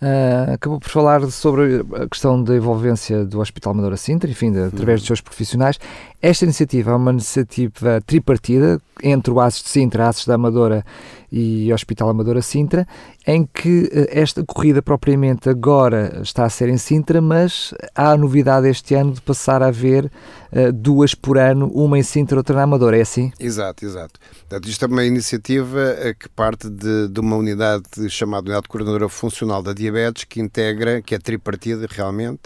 Uh, 0.00 0.52
acabou 0.52 0.78
por 0.78 0.90
falar 0.90 1.22
sobre 1.30 1.82
a 1.94 2.06
questão 2.06 2.42
da 2.42 2.54
envolvência 2.54 3.24
do 3.24 3.40
Hospital 3.40 3.72
Amadora 3.72 3.96
Sintra, 3.96 4.30
enfim, 4.30 4.52
de, 4.52 4.64
através 4.64 5.00
dos 5.00 5.06
seus 5.06 5.20
profissionais. 5.22 5.78
Esta 6.20 6.44
iniciativa 6.44 6.90
é 6.90 6.94
uma 6.94 7.12
iniciativa 7.12 8.00
tripartida 8.06 8.80
entre 9.02 9.32
o 9.32 9.40
ASES 9.40 9.62
de 9.62 9.68
Sintra, 9.68 10.08
ASES 10.08 10.26
da 10.26 10.34
Amadora 10.34 10.84
e 11.30 11.72
Hospital 11.72 12.08
Amadora 12.08 12.40
Sintra, 12.40 12.86
em 13.26 13.46
que 13.46 13.90
eh, 13.92 14.08
esta 14.20 14.44
corrida 14.44 14.80
propriamente 14.80 15.48
agora 15.48 16.20
está 16.22 16.44
a 16.44 16.50
ser 16.50 16.68
em 16.68 16.78
Sintra, 16.78 17.20
mas 17.20 17.74
há 17.94 18.12
a 18.12 18.16
novidade 18.16 18.68
este 18.68 18.94
ano 18.94 19.12
de 19.12 19.20
passar 19.20 19.62
a 19.62 19.66
haver 19.66 20.06
uh, 20.06 20.72
duas 20.72 21.14
por 21.14 21.36
ano, 21.36 21.66
uma 21.74 21.98
em 21.98 22.02
Sintra, 22.02 22.38
outra 22.38 22.56
na 22.56 22.62
Amadora, 22.62 22.96
é 22.96 23.02
assim? 23.02 23.32
Exato, 23.38 23.84
exato. 23.84 24.20
Portanto, 24.48 24.68
isto 24.68 24.84
é 24.84 24.88
uma 24.88 25.04
iniciativa 25.04 25.80
eh, 25.98 26.14
que 26.14 26.28
parte 26.28 26.70
de, 26.70 27.08
de 27.08 27.20
uma 27.20 27.36
unidade 27.36 28.08
chamada 28.08 28.46
Unidade 28.46 28.62
de 28.62 28.68
Coordenadora 28.68 29.08
Funcional 29.08 29.62
da 29.62 29.72
Diabetes, 29.72 30.24
que 30.24 30.40
integra, 30.40 31.02
que 31.02 31.14
é 31.14 31.18
tripartida 31.18 31.86
realmente, 31.90 32.42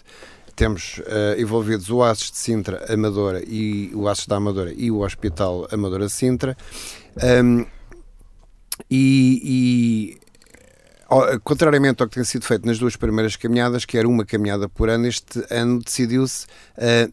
temos 0.55 0.99
uh, 0.99 1.41
envolvidos 1.41 1.91
o 1.91 2.03
ASES 2.03 2.31
de 2.31 2.39
Sintra 2.39 2.93
Amadora 2.93 3.43
e 3.47 3.91
o 3.95 4.09
ASES 4.09 4.27
da 4.27 4.37
Amadora 4.37 4.73
e 4.75 4.91
o 4.91 5.01
Hospital 5.01 5.67
Amadora 5.71 6.09
Sintra. 6.09 6.57
Um, 7.23 7.67
e, 8.91 10.17
e 10.17 10.21
contrariamente 11.43 12.03
ao 12.03 12.09
que 12.09 12.15
tem 12.15 12.25
sido 12.25 12.45
feito 12.45 12.67
nas 12.67 12.79
duas 12.79 12.97
primeiras 12.97 13.37
caminhadas, 13.37 13.85
que 13.85 13.99
era 13.99 14.09
uma 14.09 14.25
caminhada 14.25 14.69
por 14.69 14.89
ano, 14.89 15.07
este 15.07 15.45
ano 15.51 15.81
decidiu-se 15.81 16.47
uh, 16.47 17.13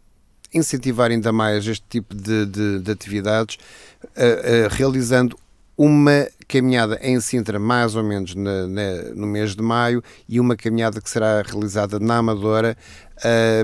incentivar 0.53 1.11
ainda 1.11 1.31
mais 1.31 1.65
este 1.67 1.85
tipo 1.89 2.15
de, 2.15 2.45
de, 2.45 2.79
de 2.79 2.91
atividades, 2.91 3.57
uh, 4.03 4.07
uh, 4.07 4.67
realizando 4.69 5.37
uma 5.75 6.27
caminhada 6.47 6.97
em 7.01 7.19
Sintra, 7.19 7.59
mais 7.59 7.95
ou 7.95 8.03
menos 8.03 8.33
na, 8.33 8.67
na, 8.67 8.93
no 9.15 9.27
mês 9.27 9.55
de 9.55 9.61
maio, 9.61 10.03
e 10.27 10.39
uma 10.39 10.55
caminhada 10.55 10.99
que 10.99 11.09
será 11.09 11.41
realizada 11.41 11.99
na 11.99 12.17
Amadora 12.17 12.75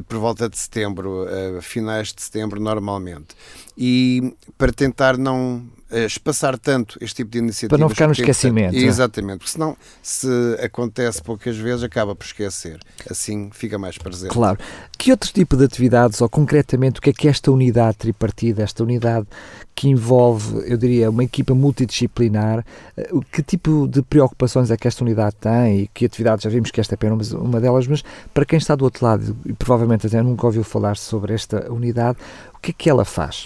por 0.08 0.18
volta 0.18 0.50
de 0.50 0.58
setembro, 0.58 1.26
uh, 1.26 1.62
finais 1.62 2.14
de 2.14 2.22
setembro, 2.22 2.60
normalmente. 2.60 3.36
E 3.78 4.34
para 4.58 4.72
tentar 4.72 5.18
não 5.18 5.64
uh, 5.92 6.06
espaçar 6.06 6.58
tanto 6.58 6.98
este 7.02 7.18
tipo 7.18 7.32
de 7.32 7.40
iniciativas. 7.40 7.70
Para 7.70 7.78
não 7.80 7.90
ficar 7.90 8.08
no 8.08 8.14
esquecimento. 8.14 8.76
Exatamente, 8.76 9.40
porque 9.40 9.52
senão, 9.52 9.78
se 10.02 10.28
acontece 10.64 11.22
poucas 11.22 11.58
vezes, 11.58 11.84
acaba 11.84 12.16
por 12.16 12.26
esquecer. 12.26 12.80
Assim 13.10 13.50
fica 13.52 13.78
mais 13.78 13.98
presente. 13.98 14.32
Claro. 14.32 14.58
Que 14.98 15.12
outro 15.12 15.32
tipo 15.32 15.56
de 15.56 15.66
atividades, 15.66 16.22
ou 16.22 16.30
concretamente, 16.30 17.00
o 17.00 17.02
que 17.02 17.10
é 17.10 17.14
que 17.14 17.28
esta 17.28 17.52
unidade 17.52 17.98
tripartida, 17.98 18.64
esta 18.64 18.84
unidade 18.84 19.28
que 19.76 19.90
envolve, 19.90 20.70
eu 20.70 20.78
diria, 20.78 21.10
uma 21.10 21.24
equipa 21.24 21.54
multidisciplinar, 21.56 22.64
eh, 22.96 23.10
que 23.32 23.42
tipo 23.42 23.88
de 23.88 24.02
preocupações 24.04 24.70
é 24.70 24.78
que 24.78 24.88
esta 24.88 25.04
unidade 25.04 25.36
tem 25.40 25.82
e 25.82 25.88
que 25.88 26.06
atividades, 26.06 26.44
já 26.44 26.50
vimos 26.50 26.70
que 26.70 26.80
esta 26.80 26.94
é 26.94 26.96
apenas 26.96 27.32
uma 27.32 27.60
delas, 27.60 27.88
mas 27.88 28.04
para 28.34 28.46
quem 28.46 28.58
está 28.58 28.76
do 28.76 28.86
outro 28.86 29.04
lado 29.04 29.36
e 29.46 29.54
provavelmente 29.54 30.06
até 30.06 30.22
nunca 30.22 30.46
ouviu 30.46 30.64
falar 30.64 30.96
sobre 30.96 31.34
esta 31.34 31.72
unidade, 31.72 32.20
que 32.64 32.72
é 32.72 32.74
que 32.74 32.90
ela 32.90 33.04
faz? 33.04 33.46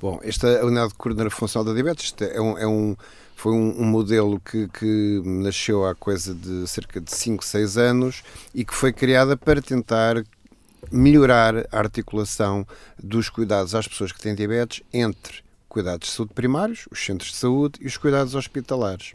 Bom, 0.00 0.18
esta 0.22 0.64
unidade 0.64 0.88
de 0.88 0.94
coordenação 0.94 1.38
funcional 1.38 1.66
da 1.66 1.74
diabetes 1.74 2.14
é 2.20 2.40
um, 2.40 2.58
é 2.58 2.66
um 2.66 2.96
foi 3.36 3.52
um, 3.52 3.82
um, 3.82 3.84
modelo 3.84 4.40
que, 4.40 4.68
que 4.68 5.22
nasceu 5.24 5.84
há 5.84 5.94
coisa 5.94 6.34
de 6.34 6.66
cerca 6.66 7.00
de 7.00 7.12
5, 7.12 7.44
6 7.44 7.76
anos 7.76 8.22
e 8.54 8.64
que 8.64 8.74
foi 8.74 8.92
criada 8.92 9.36
para 9.36 9.60
tentar 9.60 10.24
melhorar 10.90 11.66
a 11.70 11.78
articulação 11.78 12.66
dos 12.98 13.28
cuidados 13.28 13.74
às 13.74 13.86
pessoas 13.86 14.12
que 14.12 14.20
têm 14.20 14.34
diabetes 14.34 14.82
entre 14.92 15.42
cuidados 15.68 16.08
de 16.08 16.14
saúde 16.14 16.32
primários, 16.32 16.86
os 16.90 17.04
centros 17.04 17.32
de 17.32 17.36
saúde 17.36 17.80
e 17.82 17.86
os 17.86 17.96
cuidados 17.96 18.34
hospitalares. 18.34 19.14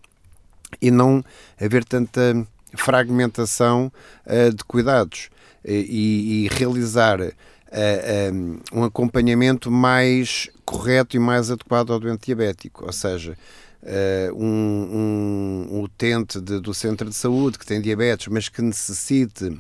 E 0.80 0.92
não 0.92 1.24
haver 1.60 1.84
tanta 1.84 2.46
fragmentação 2.76 3.92
uh, 4.26 4.54
de 4.54 4.64
cuidados 4.64 5.30
e, 5.66 6.46
e 6.46 6.50
realizar 6.52 7.20
uh, 7.20 7.34
um, 7.72 8.60
eh, 8.62 8.62
um 8.74 8.84
acompanhamento 8.84 9.70
mais 9.72 10.50
correto 10.66 11.16
e 11.16 11.20
mais 11.20 11.52
adequado 11.52 11.92
ao 11.92 12.00
doente 12.00 12.26
diabético, 12.26 12.86
ou 12.86 12.94
seja, 12.94 13.38
Uh, 13.82 14.36
um, 14.36 15.70
um, 15.72 15.82
utente 15.84 16.42
de, 16.42 16.60
do 16.60 16.74
centro 16.74 17.08
de 17.08 17.16
saúde 17.16 17.58
que 17.58 17.66
tem 17.66 17.80
diabetes, 17.80 18.28
mas 18.28 18.50
que 18.50 18.62
necessite 18.62 19.58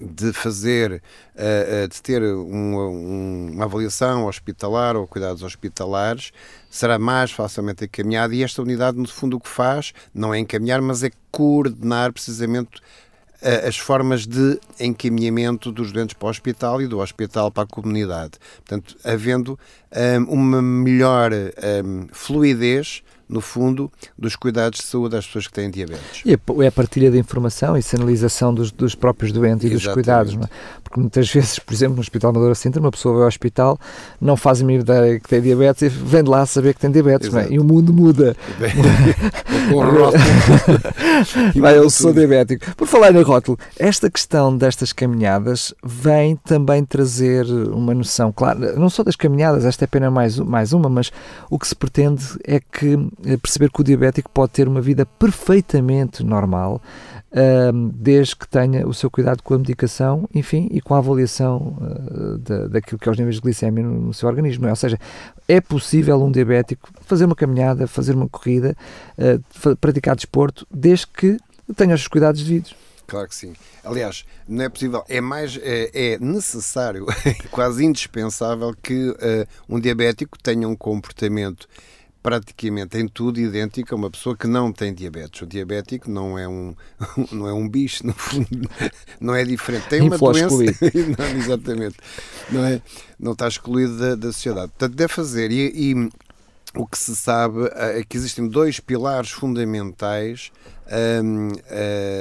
de 0.00 0.32
fazer, 0.32 1.02
de 1.90 2.02
ter 2.02 2.22
uma, 2.22 2.86
uma, 2.86 3.64
avaliação 3.64 4.26
hospitalar 4.26 4.96
ou 4.96 5.06
cuidados 5.06 5.42
hospitalares, 5.42 6.32
será 6.70 6.98
mais 6.98 7.30
facilmente 7.30 7.84
encaminhado. 7.84 8.32
E 8.32 8.42
esta 8.42 8.62
unidade, 8.62 8.96
no 8.96 9.08
fundo, 9.08 9.36
o 9.36 9.40
que 9.40 9.48
faz 9.48 9.92
não 10.14 10.32
é 10.32 10.38
encaminhar, 10.38 10.80
mas 10.80 11.02
é 11.02 11.10
coordenar 11.30 12.12
precisamente 12.12 12.80
as 13.42 13.76
formas 13.76 14.26
de 14.26 14.58
encaminhamento 14.78 15.72
dos 15.72 15.90
doentes 15.92 16.14
para 16.14 16.26
o 16.26 16.30
hospital 16.30 16.80
e 16.80 16.86
do 16.86 17.00
hospital 17.00 17.50
para 17.50 17.64
a 17.64 17.66
comunidade. 17.66 18.32
Portanto, 18.56 18.96
havendo 19.04 19.58
um, 20.28 20.32
uma 20.32 20.62
melhor 20.62 21.32
um, 21.32 22.06
fluidez 22.12 23.02
no 23.32 23.40
fundo, 23.40 23.90
dos 24.16 24.36
cuidados 24.36 24.80
de 24.80 24.86
saúde 24.86 25.16
às 25.16 25.26
pessoas 25.26 25.46
que 25.46 25.54
têm 25.54 25.70
diabetes. 25.70 26.22
E 26.24 26.32
é 26.34 26.66
a 26.66 26.72
partilha 26.72 27.10
de 27.10 27.18
informação 27.18 27.76
e 27.76 27.82
sinalização 27.82 28.52
dos, 28.52 28.70
dos 28.70 28.94
próprios 28.94 29.32
doentes 29.32 29.64
e 29.64 29.72
Exatamente. 29.72 29.84
dos 29.84 29.94
cuidados, 29.94 30.34
não 30.34 30.44
é? 30.44 30.48
Porque 30.84 31.00
muitas 31.00 31.30
vezes, 31.32 31.58
por 31.58 31.72
exemplo, 31.72 31.94
no 31.94 32.02
Hospital 32.02 32.30
Amadora 32.30 32.54
Sintra, 32.54 32.80
uma 32.80 32.90
pessoa 32.90 33.14
vai 33.14 33.22
ao 33.22 33.28
hospital, 33.28 33.78
não 34.20 34.36
faz 34.36 34.60
a 34.60 34.64
mínima 34.64 34.82
ideia 34.82 35.18
que 35.18 35.28
tem 35.28 35.40
diabetes 35.40 35.82
e 35.82 35.88
vem 35.88 36.22
de 36.22 36.28
lá 36.28 36.44
saber 36.44 36.74
que 36.74 36.80
tem 36.80 36.90
diabetes, 36.90 37.34
é? 37.34 37.48
E 37.50 37.58
o 37.58 37.64
mundo 37.64 37.92
muda. 37.92 38.36
vai, 41.56 41.78
eu 41.78 41.88
sou 41.88 42.12
diabético. 42.12 42.76
Por 42.76 42.86
falar 42.86 43.12
no 43.12 43.22
rótulo, 43.22 43.58
esta 43.78 44.10
questão 44.10 44.54
destas 44.54 44.92
caminhadas 44.92 45.72
vem 45.82 46.36
também 46.36 46.84
trazer 46.84 47.46
uma 47.46 47.94
noção, 47.94 48.30
claro, 48.32 48.78
não 48.78 48.90
só 48.90 49.02
das 49.02 49.16
caminhadas, 49.16 49.64
esta 49.64 49.84
é 49.84 49.86
apenas 49.86 50.12
mais, 50.12 50.38
mais 50.38 50.72
uma, 50.72 50.88
mas 50.88 51.10
o 51.48 51.58
que 51.58 51.66
se 51.66 51.74
pretende 51.74 52.22
é 52.44 52.60
que 52.60 52.98
perceber 53.40 53.70
que 53.70 53.80
o 53.80 53.84
diabético 53.84 54.30
pode 54.30 54.52
ter 54.52 54.68
uma 54.68 54.80
vida 54.80 55.06
perfeitamente 55.06 56.22
normal, 56.24 56.80
desde 57.94 58.36
que 58.36 58.46
tenha 58.46 58.86
o 58.86 58.92
seu 58.92 59.10
cuidado 59.10 59.42
com 59.42 59.54
a 59.54 59.58
medicação, 59.58 60.28
enfim, 60.34 60.68
e 60.70 60.80
com 60.82 60.94
a 60.94 60.98
avaliação 60.98 61.78
uh, 61.80 62.38
da, 62.38 62.66
daquilo 62.68 62.98
que 62.98 63.08
é 63.08 63.12
os 63.12 63.18
níveis 63.18 63.36
de 63.36 63.40
glicemia 63.40 63.82
no, 63.82 64.12
seu 64.12 64.28
organismo. 64.28 64.66
É? 64.66 64.70
Ou 64.70 64.76
seja, 64.76 64.98
é 65.48 65.60
possível 65.60 66.22
um 66.22 66.30
diabético 66.30 66.90
fazer 67.00 67.24
uma 67.24 67.34
caminhada, 67.34 67.86
fazer 67.86 68.14
uma 68.14 68.28
corrida, 68.28 68.76
uh, 69.16 69.76
praticar 69.76 70.14
desporto, 70.14 70.66
desde 70.70 71.06
que 71.06 71.38
tenha 71.74 71.94
os 71.94 72.06
cuidados 72.06 72.42
devidos. 72.42 72.74
Claro 73.06 73.28
que 73.28 73.34
sim. 73.34 73.54
Aliás, 73.84 74.24
não 74.48 74.64
é 74.64 74.68
possível, 74.68 75.04
é 75.08 75.20
mais 75.20 75.58
é, 75.62 76.12
é 76.14 76.18
necessário, 76.18 77.06
quase 77.50 77.84
indispensável 77.84 78.74
que 78.80 79.10
uh, 79.10 79.46
um 79.68 79.80
diabético 79.80 80.38
tenha 80.38 80.68
um 80.68 80.76
comportamento 80.76 81.68
praticamente 82.22 82.96
em 82.96 83.08
tudo 83.08 83.40
idêntica 83.40 83.94
a 83.94 83.98
uma 83.98 84.10
pessoa 84.10 84.36
que 84.36 84.46
não 84.46 84.72
tem 84.72 84.94
diabetes. 84.94 85.42
O 85.42 85.46
diabético 85.46 86.08
não 86.08 86.38
é 86.38 86.46
um, 86.46 86.74
não 87.32 87.48
é 87.48 87.52
um 87.52 87.68
bicho, 87.68 88.06
no 88.06 88.14
fundo, 88.14 88.70
não 89.20 89.34
é 89.34 89.44
diferente. 89.44 89.88
Tem 89.88 90.00
uma 90.00 90.16
doença. 90.16 90.56
não, 91.18 91.26
exatamente. 91.36 91.96
Não, 92.50 92.64
é, 92.64 92.80
não 93.18 93.32
está 93.32 93.48
excluído 93.48 93.98
da, 93.98 94.14
da 94.14 94.32
sociedade. 94.32 94.68
Portanto, 94.68 94.94
deve 94.94 95.12
fazer. 95.12 95.50
E, 95.50 95.92
e, 95.92 96.10
o 96.74 96.86
que 96.86 96.96
se 96.96 97.14
sabe 97.14 97.68
é 97.74 98.02
que 98.02 98.16
existem 98.16 98.48
dois 98.48 98.80
pilares 98.80 99.30
fundamentais 99.30 100.50
um, 101.22 101.48
uh, 101.48 101.52
hum, 101.52 101.54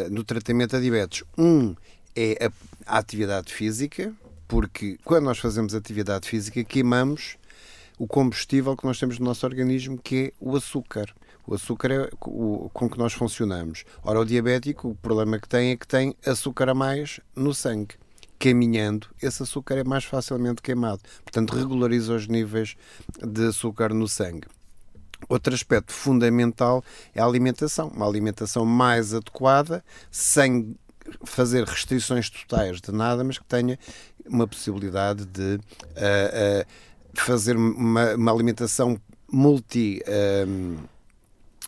no 0.09 0.25
tratamento 0.25 0.71
da 0.71 0.79
diabetes. 0.79 1.23
Um 1.37 1.73
é 2.13 2.47
a, 2.47 2.95
a 2.95 2.97
atividade 2.97 3.53
física, 3.53 4.11
porque 4.45 4.97
quando 5.05 5.23
nós 5.23 5.37
fazemos 5.37 5.73
atividade 5.73 6.27
física 6.27 6.61
queimamos 6.65 7.37
o 8.01 8.07
combustível 8.07 8.75
que 8.75 8.83
nós 8.83 8.97
temos 8.97 9.19
no 9.19 9.25
nosso 9.25 9.45
organismo, 9.45 9.95
que 9.95 10.15
é 10.15 10.33
o 10.39 10.55
açúcar. 10.55 11.13
O 11.45 11.53
açúcar 11.53 11.91
é 11.91 12.09
o, 12.25 12.67
com 12.73 12.89
que 12.89 12.97
nós 12.97 13.13
funcionamos. 13.13 13.83
Ora, 14.03 14.19
o 14.19 14.25
diabético, 14.25 14.89
o 14.89 14.95
problema 14.95 15.37
que 15.37 15.47
tem 15.47 15.69
é 15.69 15.77
que 15.77 15.87
tem 15.87 16.15
açúcar 16.25 16.69
a 16.69 16.73
mais 16.73 17.19
no 17.35 17.53
sangue. 17.53 17.93
Caminhando, 18.39 19.05
esse 19.21 19.43
açúcar 19.43 19.75
é 19.75 19.83
mais 19.83 20.03
facilmente 20.03 20.63
queimado. 20.63 20.99
Portanto, 21.23 21.51
regulariza 21.55 22.15
os 22.15 22.27
níveis 22.27 22.75
de 23.21 23.45
açúcar 23.45 23.93
no 23.93 24.07
sangue. 24.07 24.47
Outro 25.29 25.53
aspecto 25.53 25.93
fundamental 25.93 26.83
é 27.13 27.21
a 27.21 27.25
alimentação. 27.25 27.89
Uma 27.89 28.07
alimentação 28.07 28.65
mais 28.65 29.13
adequada, 29.13 29.85
sem 30.09 30.75
fazer 31.23 31.65
restrições 31.65 32.31
totais 32.31 32.81
de 32.81 32.91
nada, 32.91 33.23
mas 33.23 33.37
que 33.37 33.45
tenha 33.45 33.77
uma 34.25 34.47
possibilidade 34.47 35.23
de. 35.25 35.59
Uh, 35.95 36.61
uh, 36.63 36.90
fazer 37.13 37.55
uma, 37.55 38.15
uma 38.15 38.31
alimentação 38.31 38.99
multi. 39.31 40.01
Um, 40.47 40.77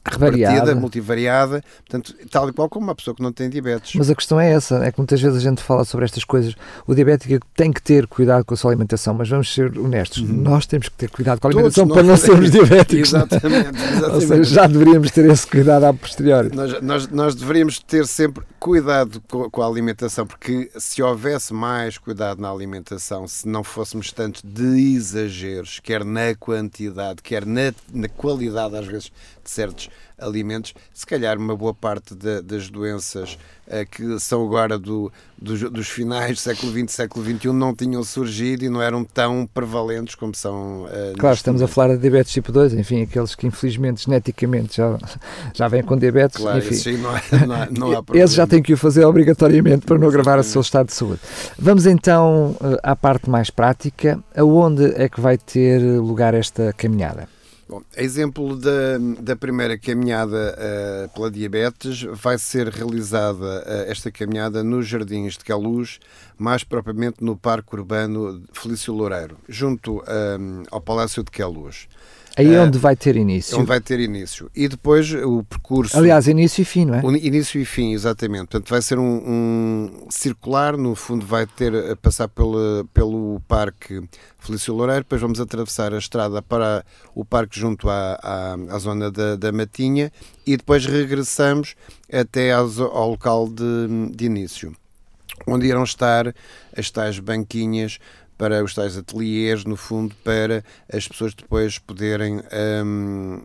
repartida, 0.06 0.76
multivariada, 0.76 1.64
portanto, 1.88 2.14
tal 2.30 2.50
e 2.50 2.54
qual 2.54 2.68
como 2.68 2.88
uma 2.88 2.96
pessoa 2.96 3.16
que 3.16 3.24
não 3.24 3.32
tem 3.32 3.50
diabetes. 3.50 3.96
Mas 3.96 4.10
a 4.10 4.16
questão 4.16 4.40
é 4.40 4.52
essa, 4.52 4.84
é 4.84 4.92
que 4.92 5.00
muitas 5.00 5.22
vezes 5.22 5.38
a 5.38 5.42
gente 5.42 5.62
fala 5.62 5.86
sobre 5.86 6.06
estas 6.06 6.24
coisas. 6.26 6.56
O 6.86 6.94
diabético 6.94 7.46
tem 7.56 7.72
que 7.72 7.82
ter 7.82 8.06
cuidado 8.08 8.44
com 8.44 8.54
a 8.54 8.58
sua 8.58 8.72
alimentação, 8.72 9.14
mas 9.14 9.30
vamos 9.30 9.54
ser 9.54 9.78
honestos, 9.78 10.22
uhum. 10.22 10.36
nós 10.36 10.66
temos 10.66 10.90
que 10.90 10.96
ter 10.96 11.10
cuidado 11.10 11.40
com 11.40 11.48
a 11.48 11.52
alimentação 11.52 11.88
Todos 11.88 12.02
para 12.02 12.08
não 12.08 12.18
sermos 12.18 12.52
diabéticos. 12.52 13.14
exatamente, 13.14 13.70
exatamente. 13.80 14.14
Ou 14.14 14.22
seja, 14.22 14.44
já 14.44 14.68
deveríamos 14.68 15.12
ter 15.12 15.26
esse 15.30 15.48
cuidado 15.48 15.86
a 15.86 15.94
posteriori. 15.94 16.54
Nós, 16.54 16.82
nós, 16.82 17.08
nós 17.08 17.36
deveríamos 17.36 17.80
ter 17.80 18.06
sempre 18.06 18.44
cuidado 18.60 19.22
com, 19.30 19.50
com, 19.50 19.62
a 19.62 19.68
alimentação, 19.68 20.28
porque 20.28 20.70
se 20.78 21.02
houvesse 21.02 21.54
mais 21.54 21.98
cuidado 21.98 22.42
na 22.42 22.50
alimentação, 22.50 23.28
se 23.28 23.48
não 23.48 23.64
fôssemos 23.64 24.12
tanto 24.12 24.46
de 24.46 24.96
exageros, 24.96 25.80
quer 25.82 26.04
na 26.04 26.36
quantidade, 26.36 27.22
quer 27.22 27.46
na, 27.46 27.74
na 27.94 28.10
qualidade, 28.10 28.76
às 28.76 28.86
vezes, 28.86 29.12
de 29.44 29.50
certos 29.50 29.90
alimentos, 30.18 30.74
se 30.94 31.06
calhar 31.06 31.38
uma 31.38 31.56
boa 31.56 31.74
parte 31.74 32.16
de, 32.16 32.42
das 32.42 32.70
doenças 32.70 33.38
uh, 33.68 33.86
que 33.90 34.20
são 34.20 34.46
agora 34.46 34.78
do, 34.78 35.12
dos, 35.38 35.62
dos, 35.72 35.90
finais 35.90 36.38
do 36.38 36.40
século 36.40 36.72
XX, 36.72 36.92
século 36.92 37.26
XXI, 37.26 37.48
não 37.52 37.76
tinham 37.76 38.04
surgido 38.04 38.66
e 38.66 38.70
não 38.70 38.82
eram 38.82 39.04
tão 39.04 39.48
prevalentes 39.54 40.16
como 40.16 40.34
são. 40.36 40.86
Uh, 40.86 41.18
claro, 41.18 41.36
estamos 41.36 41.62
a 41.62 41.68
falar 41.68 41.96
de 41.96 42.02
diabetes 42.02 42.32
tipo 42.32 42.52
2, 42.52 42.74
enfim, 42.74 43.04
aqueles 43.04 43.36
que 43.36 43.48
infelizmente 43.48 44.06
geneticamente 44.06 44.78
já, 44.78 44.98
já 45.54 45.68
vêm 45.68 45.84
com 45.84 45.98
diabetes. 45.98 46.38
Claro, 46.38 46.60
enfim. 46.60 46.98
Não, 46.98 47.10
há, 47.10 47.46
não, 47.46 47.56
há, 47.56 47.68
não 47.72 48.24
há 48.24 48.26
já 48.28 48.48
têm 48.48 48.62
que 48.62 48.74
o 48.74 48.78
fazer 48.78 49.06
obrigatoriamente 49.06 49.86
para 49.86 49.98
não 49.98 50.08
agravar 50.08 50.40
o 50.40 50.44
seu 50.44 50.62
estado 50.62 50.88
de 50.88 50.94
saúde. 50.94 51.20
Vamos 51.58 51.86
então 51.86 52.52
uh, 52.62 52.78
à 52.82 52.96
parte 52.96 53.30
mais 53.30 53.50
prática. 53.50 54.20
Aonde 54.36 54.94
é 54.96 55.08
que 55.10 55.20
vai 55.20 55.38
ter 55.38 55.80
lugar 56.00 56.34
esta 56.34 56.74
caminhada? 56.74 57.28
Bom, 57.74 57.82
exemplo 57.98 58.56
da, 58.56 59.00
da 59.20 59.36
primeira 59.36 59.75
caminhada 59.75 60.56
uh, 60.56 61.10
pela 61.10 61.32
diabetes, 61.32 62.03
vai 62.03 62.38
ser 62.38 62.68
realizada 62.68 63.63
uh, 63.65 63.92
esta 63.92 64.12
caminhada 64.12 64.63
nos 64.63 64.88
Jardins 64.88 65.36
de 65.36 65.44
Caluz, 65.44 66.00
mais 66.38 66.63
propriamente 66.63 67.24
no 67.24 67.36
Parque 67.36 67.74
Urbano 67.74 68.44
Felício 68.53 68.94
Loureiro, 68.94 69.39
junto 69.50 70.01
uh, 70.01 70.03
ao 70.70 70.80
Palácio 70.80 71.24
de 71.24 71.32
Caluz. 71.32 71.88
Aí 72.36 72.54
é 72.54 72.60
onde 72.60 72.80
vai 72.80 72.96
ter 72.96 73.16
início. 73.16 73.58
Onde 73.58 73.68
vai 73.68 73.80
ter 73.80 74.00
início. 74.00 74.50
E 74.56 74.68
depois 74.68 75.13
o 75.13 75.44
percurso. 75.44 75.96
Aliás, 75.98 76.28
início 76.28 76.62
e 76.63 76.66
fim, 76.66 76.86
não 76.86 76.96
é? 76.96 77.02
início 77.18 77.62
e 77.62 77.66
fim, 77.66 77.94
exatamente. 77.94 78.48
Portanto, 78.48 78.70
vai 78.70 78.82
ser 78.82 78.98
um, 78.98 79.04
um 79.04 80.08
circular, 80.10 80.75
no 80.75 80.96
fundo, 80.96 81.25
vai 81.25 81.46
ter 81.46 81.75
a 81.92 81.96
passar 81.96 82.28
pelo, 82.28 82.88
pelo 82.92 83.40
Parque 83.48 84.02
Felício 84.44 84.74
Loureiro, 84.74 85.04
depois 85.04 85.22
vamos 85.22 85.40
atravessar 85.40 85.94
a 85.94 85.98
estrada 85.98 86.42
para 86.42 86.84
o 87.16 87.24
parque 87.24 87.58
junto 87.58 87.90
à, 87.90 88.20
à, 88.22 88.75
à 88.75 88.78
zona 88.78 89.10
da, 89.10 89.38
da 89.38 89.52
Matinha 89.54 90.12
e 90.46 90.58
depois 90.58 90.86
regressamos 90.86 91.75
até 92.12 92.52
ao, 92.52 92.68
ao 92.92 93.12
local 93.12 93.48
de, 93.48 94.12
de 94.13 94.25
início, 94.25 94.75
onde 95.48 95.68
irão 95.68 95.84
estar 95.84 96.36
as 96.75 96.92
tais 96.92 97.20
banquinhas 97.20 98.00
para 98.44 98.62
os 98.62 98.74
tais 98.74 98.98
ateliês, 98.98 99.64
no 99.64 99.78
fundo, 99.78 100.14
para 100.22 100.66
as 100.92 101.08
pessoas 101.08 101.34
depois 101.34 101.80
poderem 101.80 102.42
um, 102.84 103.42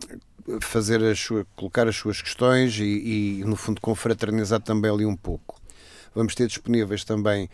fazer 0.59 1.01
as 1.01 1.25
colocar 1.55 1.87
as 1.87 1.95
suas 1.95 2.21
questões 2.21 2.77
e, 2.77 3.39
e, 3.39 3.43
no 3.45 3.55
fundo, 3.55 3.79
confraternizar 3.79 4.59
também 4.59 4.91
ali 4.91 5.05
um 5.05 5.15
pouco. 5.15 5.57
Vamos 6.13 6.35
ter 6.35 6.47
disponíveis 6.47 7.05
também 7.05 7.49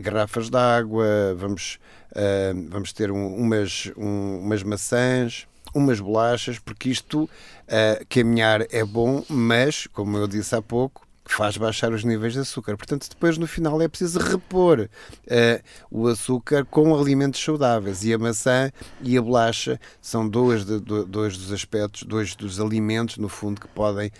garrafas 0.00 0.50
de 0.50 0.56
água, 0.56 1.06
vamos, 1.36 1.78
uh, 2.10 2.68
vamos 2.68 2.92
ter 2.92 3.12
um, 3.12 3.36
umas, 3.36 3.92
um, 3.96 4.40
umas 4.40 4.64
maçãs, 4.64 5.46
umas 5.72 6.00
bolachas, 6.00 6.58
porque 6.58 6.88
isto, 6.88 7.22
uh, 7.22 8.04
caminhar 8.08 8.62
é 8.72 8.84
bom, 8.84 9.24
mas, 9.28 9.86
como 9.86 10.16
eu 10.16 10.26
disse 10.26 10.56
há 10.56 10.60
pouco, 10.60 11.03
faz 11.24 11.56
baixar 11.56 11.92
os 11.92 12.04
níveis 12.04 12.34
de 12.34 12.40
açúcar. 12.40 12.76
Portanto, 12.76 13.08
depois 13.08 13.38
no 13.38 13.46
final 13.46 13.80
é 13.80 13.88
preciso 13.88 14.18
repor 14.18 14.80
uh, 14.80 15.62
o 15.90 16.06
açúcar 16.06 16.64
com 16.64 16.94
alimentos 16.94 17.42
saudáveis. 17.42 18.04
E 18.04 18.12
a 18.12 18.18
maçã 18.18 18.70
e 19.00 19.16
a 19.16 19.22
bolacha 19.22 19.80
são 20.00 20.28
dois, 20.28 20.64
de, 20.64 20.78
dois 20.80 21.36
dos 21.36 21.52
aspectos, 21.52 22.02
dois 22.02 22.34
dos 22.34 22.60
alimentos, 22.60 23.16
no 23.16 23.28
fundo, 23.28 23.60
que 23.60 23.68
podem 23.68 24.12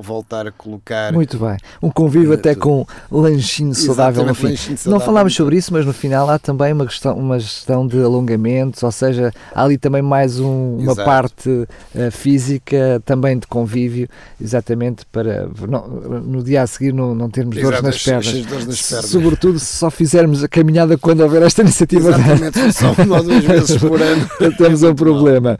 voltar 0.00 0.46
a 0.46 0.52
colocar. 0.52 1.12
Muito 1.12 1.38
bem. 1.38 1.56
Um 1.82 1.90
convívio 1.90 2.30
uh, 2.30 2.34
até 2.34 2.54
com 2.54 2.86
lanchinho 3.10 3.74
saudável 3.74 4.24
no 4.24 4.34
fim. 4.34 4.56
Saudável. 4.56 4.92
Não 4.92 5.00
falámos 5.00 5.34
sobre 5.34 5.56
isso, 5.56 5.72
mas 5.72 5.84
no 5.84 5.92
final 5.92 6.30
há 6.30 6.38
também 6.38 6.72
uma 6.72 6.86
questão, 6.86 7.16
uma 7.18 7.38
gestão 7.38 7.86
de 7.86 8.00
alongamentos, 8.00 8.82
ou 8.82 8.92
seja, 8.92 9.32
há 9.52 9.64
ali 9.64 9.76
também 9.76 10.00
mais 10.00 10.38
um, 10.38 10.76
uma 10.78 10.94
parte 10.94 11.48
uh, 11.50 12.10
física, 12.12 13.02
também 13.04 13.38
de 13.38 13.46
convívio, 13.46 14.08
exatamente 14.40 15.04
para 15.06 15.48
no, 15.48 16.20
no 16.20 16.42
dia 16.42 16.51
dia 16.52 16.62
a 16.62 16.66
seguir 16.66 16.92
não, 16.92 17.14
não 17.14 17.30
termos 17.30 17.56
Exato, 17.56 17.82
dores, 17.82 17.84
nas 17.84 18.02
pernas. 18.02 18.46
dores 18.46 18.66
nas 18.66 18.88
pernas. 18.88 19.10
Sobretudo 19.10 19.58
se 19.58 19.76
só 19.76 19.90
fizermos 19.90 20.44
a 20.44 20.48
caminhada 20.48 20.96
quando 20.98 21.20
houver 21.20 21.42
esta 21.42 21.62
iniciativa. 21.62 22.10
Exatamente, 22.10 22.72
só 22.72 22.92
uma 22.92 23.16
ou 23.18 23.22
duas 23.22 23.44
vezes 23.44 23.76
por 23.78 24.00
ano. 24.00 24.28
Temos 24.56 24.82
um 24.82 24.94
problema. 24.94 25.58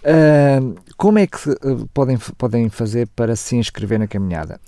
Uh, 0.00 0.74
como 0.96 1.18
é 1.18 1.26
que 1.26 1.50
uh, 1.50 1.88
podem, 1.92 2.16
podem 2.38 2.68
fazer 2.68 3.08
para 3.08 3.34
se 3.34 3.56
inscrever 3.56 3.98
na 3.98 4.06
caminhada? 4.06 4.60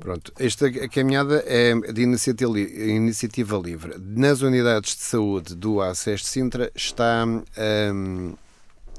Pronto, 0.00 0.32
esta 0.38 0.70
caminhada 0.88 1.44
é 1.46 1.74
de 1.92 2.02
iniciativa, 2.02 2.58
iniciativa 2.58 3.58
livre. 3.58 3.94
Nas 3.98 4.40
unidades 4.40 4.96
de 4.96 5.02
saúde 5.02 5.54
do 5.54 5.82
ACES 5.82 6.22
de 6.22 6.26
Sintra 6.26 6.72
está, 6.74 7.26
um, 7.26 8.34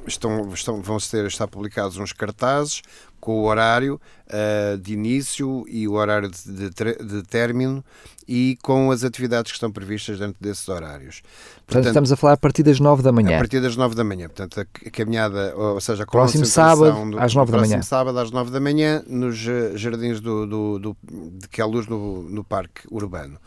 estão, 0.05 0.53
estão, 0.53 0.81
vão 0.81 0.99
ser, 0.99 1.25
estar 1.25 1.47
publicados 1.47 1.97
uns 1.97 2.13
cartazes 2.13 2.83
com 3.21 3.39
o 3.39 3.43
horário 3.43 4.01
uh, 4.27 4.77
de 4.79 4.93
início 4.93 5.63
e 5.69 5.87
o 5.87 5.93
horário 5.93 6.29
de, 6.29 6.69
de, 6.69 6.95
de, 6.95 7.23
término 7.23 7.85
e 8.27 8.57
com 8.63 8.91
as 8.91 9.03
atividades 9.03 9.51
que 9.51 9.55
estão 9.55 9.71
previstas 9.71 10.19
dentro 10.19 10.35
desses 10.41 10.67
horários. 10.67 11.21
Portanto, 11.21 11.65
Portanto, 11.67 11.87
estamos 11.87 12.11
a 12.11 12.17
falar 12.17 12.33
a 12.33 12.37
partir 12.37 12.63
das 12.63 12.79
9 12.79 13.03
da 13.03 13.11
manhã. 13.11 13.35
A 13.35 13.39
partir 13.39 13.61
das 13.61 13.77
9 13.77 13.95
da 13.95 14.03
manhã. 14.03 14.27
Portanto, 14.27 14.59
a 14.59 14.89
caminhada, 14.89 15.53
ou 15.55 15.79
seja, 15.79 16.03
a 16.03 16.05
próximo 16.07 16.45
sábado 16.45 17.11
do, 17.11 17.19
às 17.19 17.33
9 17.33 17.51
da 17.51 17.57
manhã. 17.59 17.69
Próximo 17.69 17.83
sábado 17.83 18.19
às 18.19 18.31
9 18.31 18.51
da 18.51 18.59
manhã 18.59 19.03
nos 19.07 19.37
jardins 19.75 20.19
do, 20.19 20.47
do, 20.47 20.79
do 20.79 20.97
de 21.03 21.47
que 21.47 21.61
há 21.61 21.65
luz 21.65 21.87
no, 21.87 22.23
no 22.23 22.43
Parque 22.43 22.81
Urbano. 22.89 23.37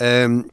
Um, 0.00 0.44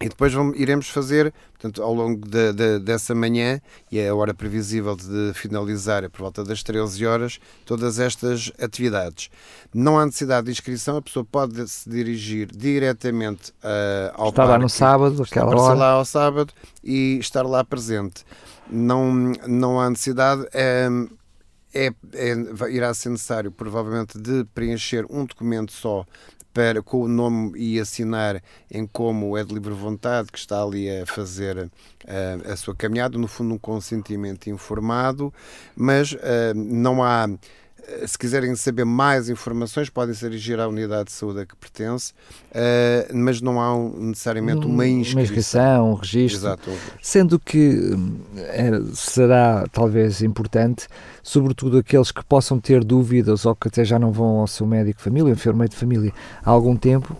e 0.00 0.08
depois 0.08 0.32
vamos, 0.32 0.58
iremos 0.58 0.88
fazer, 0.88 1.34
portanto, 1.52 1.82
ao 1.82 1.92
longo 1.92 2.24
de, 2.26 2.52
de, 2.52 2.78
dessa 2.78 3.14
manhã, 3.14 3.60
e 3.90 3.98
é 3.98 4.08
a 4.08 4.14
hora 4.14 4.32
previsível 4.32 4.94
de 4.94 5.32
finalizar 5.34 6.04
é 6.04 6.08
por 6.08 6.20
volta 6.20 6.44
das 6.44 6.62
13 6.62 7.04
horas, 7.04 7.40
todas 7.66 7.98
estas 7.98 8.52
atividades. 8.60 9.28
Não 9.74 9.98
há 9.98 10.06
necessidade 10.06 10.46
de 10.46 10.52
inscrição, 10.52 10.98
a 10.98 11.02
pessoa 11.02 11.24
pode 11.24 11.66
se 11.68 11.90
dirigir 11.90 12.46
diretamente 12.46 13.50
uh, 13.50 14.14
ao 14.14 14.28
Está 14.28 14.42
parque, 14.42 14.52
lá 14.52 14.58
no 14.58 14.68
sábado, 14.68 15.22
aquela 15.22 15.60
hora. 15.60 15.74
lá 15.74 15.90
ao 15.90 16.04
sábado 16.04 16.52
e 16.82 17.18
estar 17.18 17.42
lá 17.42 17.64
presente. 17.64 18.24
Não, 18.70 19.32
não 19.48 19.80
há 19.80 19.90
necessidade. 19.90 20.46
É, 20.52 20.88
é, 21.74 21.92
é, 22.14 22.70
irá 22.70 22.94
ser 22.94 23.10
necessário, 23.10 23.50
provavelmente, 23.50 24.18
de 24.18 24.44
preencher 24.54 25.04
um 25.10 25.24
documento 25.24 25.72
só 25.72 26.06
para, 26.58 26.82
com 26.82 27.02
o 27.02 27.06
nome 27.06 27.56
e 27.56 27.78
assinar 27.78 28.42
em 28.68 28.84
como 28.84 29.38
é 29.38 29.44
de 29.44 29.54
livre 29.54 29.72
vontade 29.72 30.32
que 30.32 30.38
está 30.40 30.60
ali 30.60 30.90
a 30.90 31.06
fazer 31.06 31.56
uh, 31.56 32.52
a 32.52 32.56
sua 32.56 32.74
caminhada, 32.74 33.16
no 33.16 33.28
fundo 33.28 33.54
um 33.54 33.58
consentimento 33.58 34.50
informado, 34.50 35.32
mas 35.76 36.14
uh, 36.14 36.18
não 36.56 37.00
há 37.00 37.28
se 38.06 38.18
quiserem 38.18 38.54
saber 38.54 38.84
mais 38.84 39.28
informações, 39.28 39.88
podem 39.88 40.14
se 40.14 40.28
dirigir 40.28 40.60
à 40.60 40.68
unidade 40.68 41.06
de 41.06 41.12
saúde 41.12 41.40
a 41.40 41.46
que 41.46 41.56
pertence, 41.56 42.12
uh, 42.50 43.16
mas 43.16 43.40
não 43.40 43.60
há 43.60 43.74
um, 43.74 44.08
necessariamente 44.08 44.66
uma 44.66 44.86
inscrição. 44.86 45.18
Uma 45.18 45.22
inscrição, 45.22 45.90
um 45.90 45.94
registro. 45.94 46.40
Exato. 46.40 46.70
Sendo 47.02 47.38
que 47.38 47.96
é, 48.36 48.70
será 48.94 49.66
talvez 49.72 50.22
importante, 50.22 50.86
sobretudo 51.22 51.78
aqueles 51.78 52.10
que 52.12 52.24
possam 52.24 52.60
ter 52.60 52.84
dúvidas 52.84 53.46
ou 53.46 53.54
que 53.54 53.68
até 53.68 53.84
já 53.84 53.98
não 53.98 54.12
vão 54.12 54.38
ao 54.38 54.46
seu 54.46 54.66
médico 54.66 54.98
de 54.98 55.04
família, 55.04 55.32
enfermeiro 55.32 55.70
de 55.70 55.76
família, 55.76 56.12
há 56.44 56.50
algum 56.50 56.76
tempo, 56.76 57.16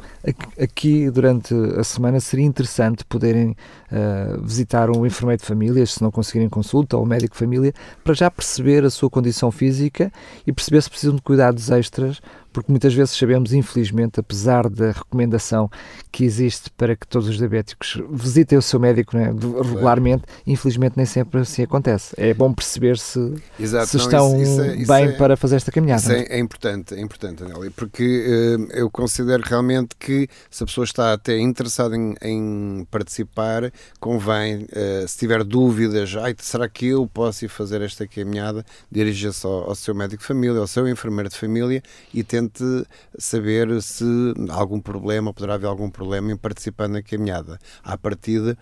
aqui 0.60 1.10
durante 1.10 1.54
a 1.76 1.84
semana 1.84 2.20
seria 2.20 2.44
interessante 2.44 3.04
poderem 3.04 3.56
uh, 3.90 4.40
visitar 4.42 4.90
um 4.90 5.06
enfermeiro 5.06 5.40
de 5.40 5.46
família, 5.46 5.84
se 5.86 6.02
não 6.02 6.10
conseguirem 6.10 6.48
consulta, 6.48 6.96
ou 6.96 7.04
um 7.04 7.06
médico 7.06 7.34
de 7.34 7.38
família, 7.38 7.72
para 8.04 8.14
já 8.14 8.30
perceber 8.30 8.84
a 8.84 8.90
sua 8.90 9.08
condição 9.08 9.50
física 9.50 10.12
e 10.46 10.52
perceber 10.58 10.82
se 10.82 10.90
precisam 10.90 11.14
de 11.14 11.22
cuidados 11.22 11.70
extras 11.70 12.20
porque 12.58 12.72
muitas 12.72 12.92
vezes 12.92 13.16
sabemos, 13.16 13.52
infelizmente, 13.52 14.18
apesar 14.18 14.68
da 14.68 14.90
recomendação 14.90 15.70
que 16.10 16.24
existe 16.24 16.68
para 16.70 16.96
que 16.96 17.06
todos 17.06 17.28
os 17.28 17.38
diabéticos 17.38 18.02
visitem 18.10 18.58
o 18.58 18.62
seu 18.62 18.80
médico 18.80 19.16
né, 19.16 19.32
regularmente, 19.62 20.24
infelizmente 20.44 20.94
nem 20.96 21.06
sempre 21.06 21.40
assim 21.40 21.62
acontece. 21.62 22.16
É 22.16 22.34
bom 22.34 22.52
perceber 22.52 22.98
se, 22.98 23.36
Exato, 23.60 23.86
se 23.86 23.96
não, 23.96 24.04
estão 24.04 24.42
isso, 24.42 24.50
isso 24.50 24.60
é, 24.60 24.76
isso 24.76 24.92
bem 24.92 25.04
é, 25.04 25.12
para 25.12 25.36
fazer 25.36 25.54
esta 25.54 25.70
caminhada. 25.70 26.02
Isso 26.02 26.10
é, 26.10 26.36
é 26.36 26.38
importante, 26.40 26.94
é 26.94 27.00
importante, 27.00 27.44
Anélia, 27.44 27.70
porque 27.76 28.58
uh, 28.58 28.72
eu 28.72 28.90
considero 28.90 29.44
realmente 29.46 29.90
que 29.96 30.28
se 30.50 30.64
a 30.64 30.66
pessoa 30.66 30.84
está 30.84 31.12
até 31.12 31.38
interessada 31.38 31.94
em, 31.94 32.16
em 32.20 32.88
participar, 32.90 33.72
convém, 34.00 34.64
uh, 34.64 35.06
se 35.06 35.16
tiver 35.16 35.44
dúvidas, 35.44 36.16
Ai, 36.16 36.34
será 36.40 36.68
que 36.68 36.86
eu 36.86 37.06
posso 37.06 37.44
ir 37.44 37.48
fazer 37.48 37.82
esta 37.82 38.04
caminhada, 38.04 38.66
dirija-se 38.90 39.46
ao, 39.46 39.68
ao 39.68 39.76
seu 39.76 39.94
médico 39.94 40.22
de 40.22 40.26
família, 40.26 40.58
ao 40.58 40.66
seu 40.66 40.88
enfermeiro 40.88 41.28
de 41.28 41.36
família 41.36 41.80
e 42.12 42.24
tente 42.24 42.47
tente 42.48 42.86
saber 43.18 43.80
se 43.82 44.04
algum 44.50 44.80
problema, 44.80 45.32
poderá 45.32 45.54
haver 45.54 45.66
algum 45.66 45.90
problema 45.90 46.32
em 46.32 46.36
participar 46.36 46.88
na 46.88 47.02
caminhada. 47.02 47.58
À 47.82 47.96
partida, 47.96 48.56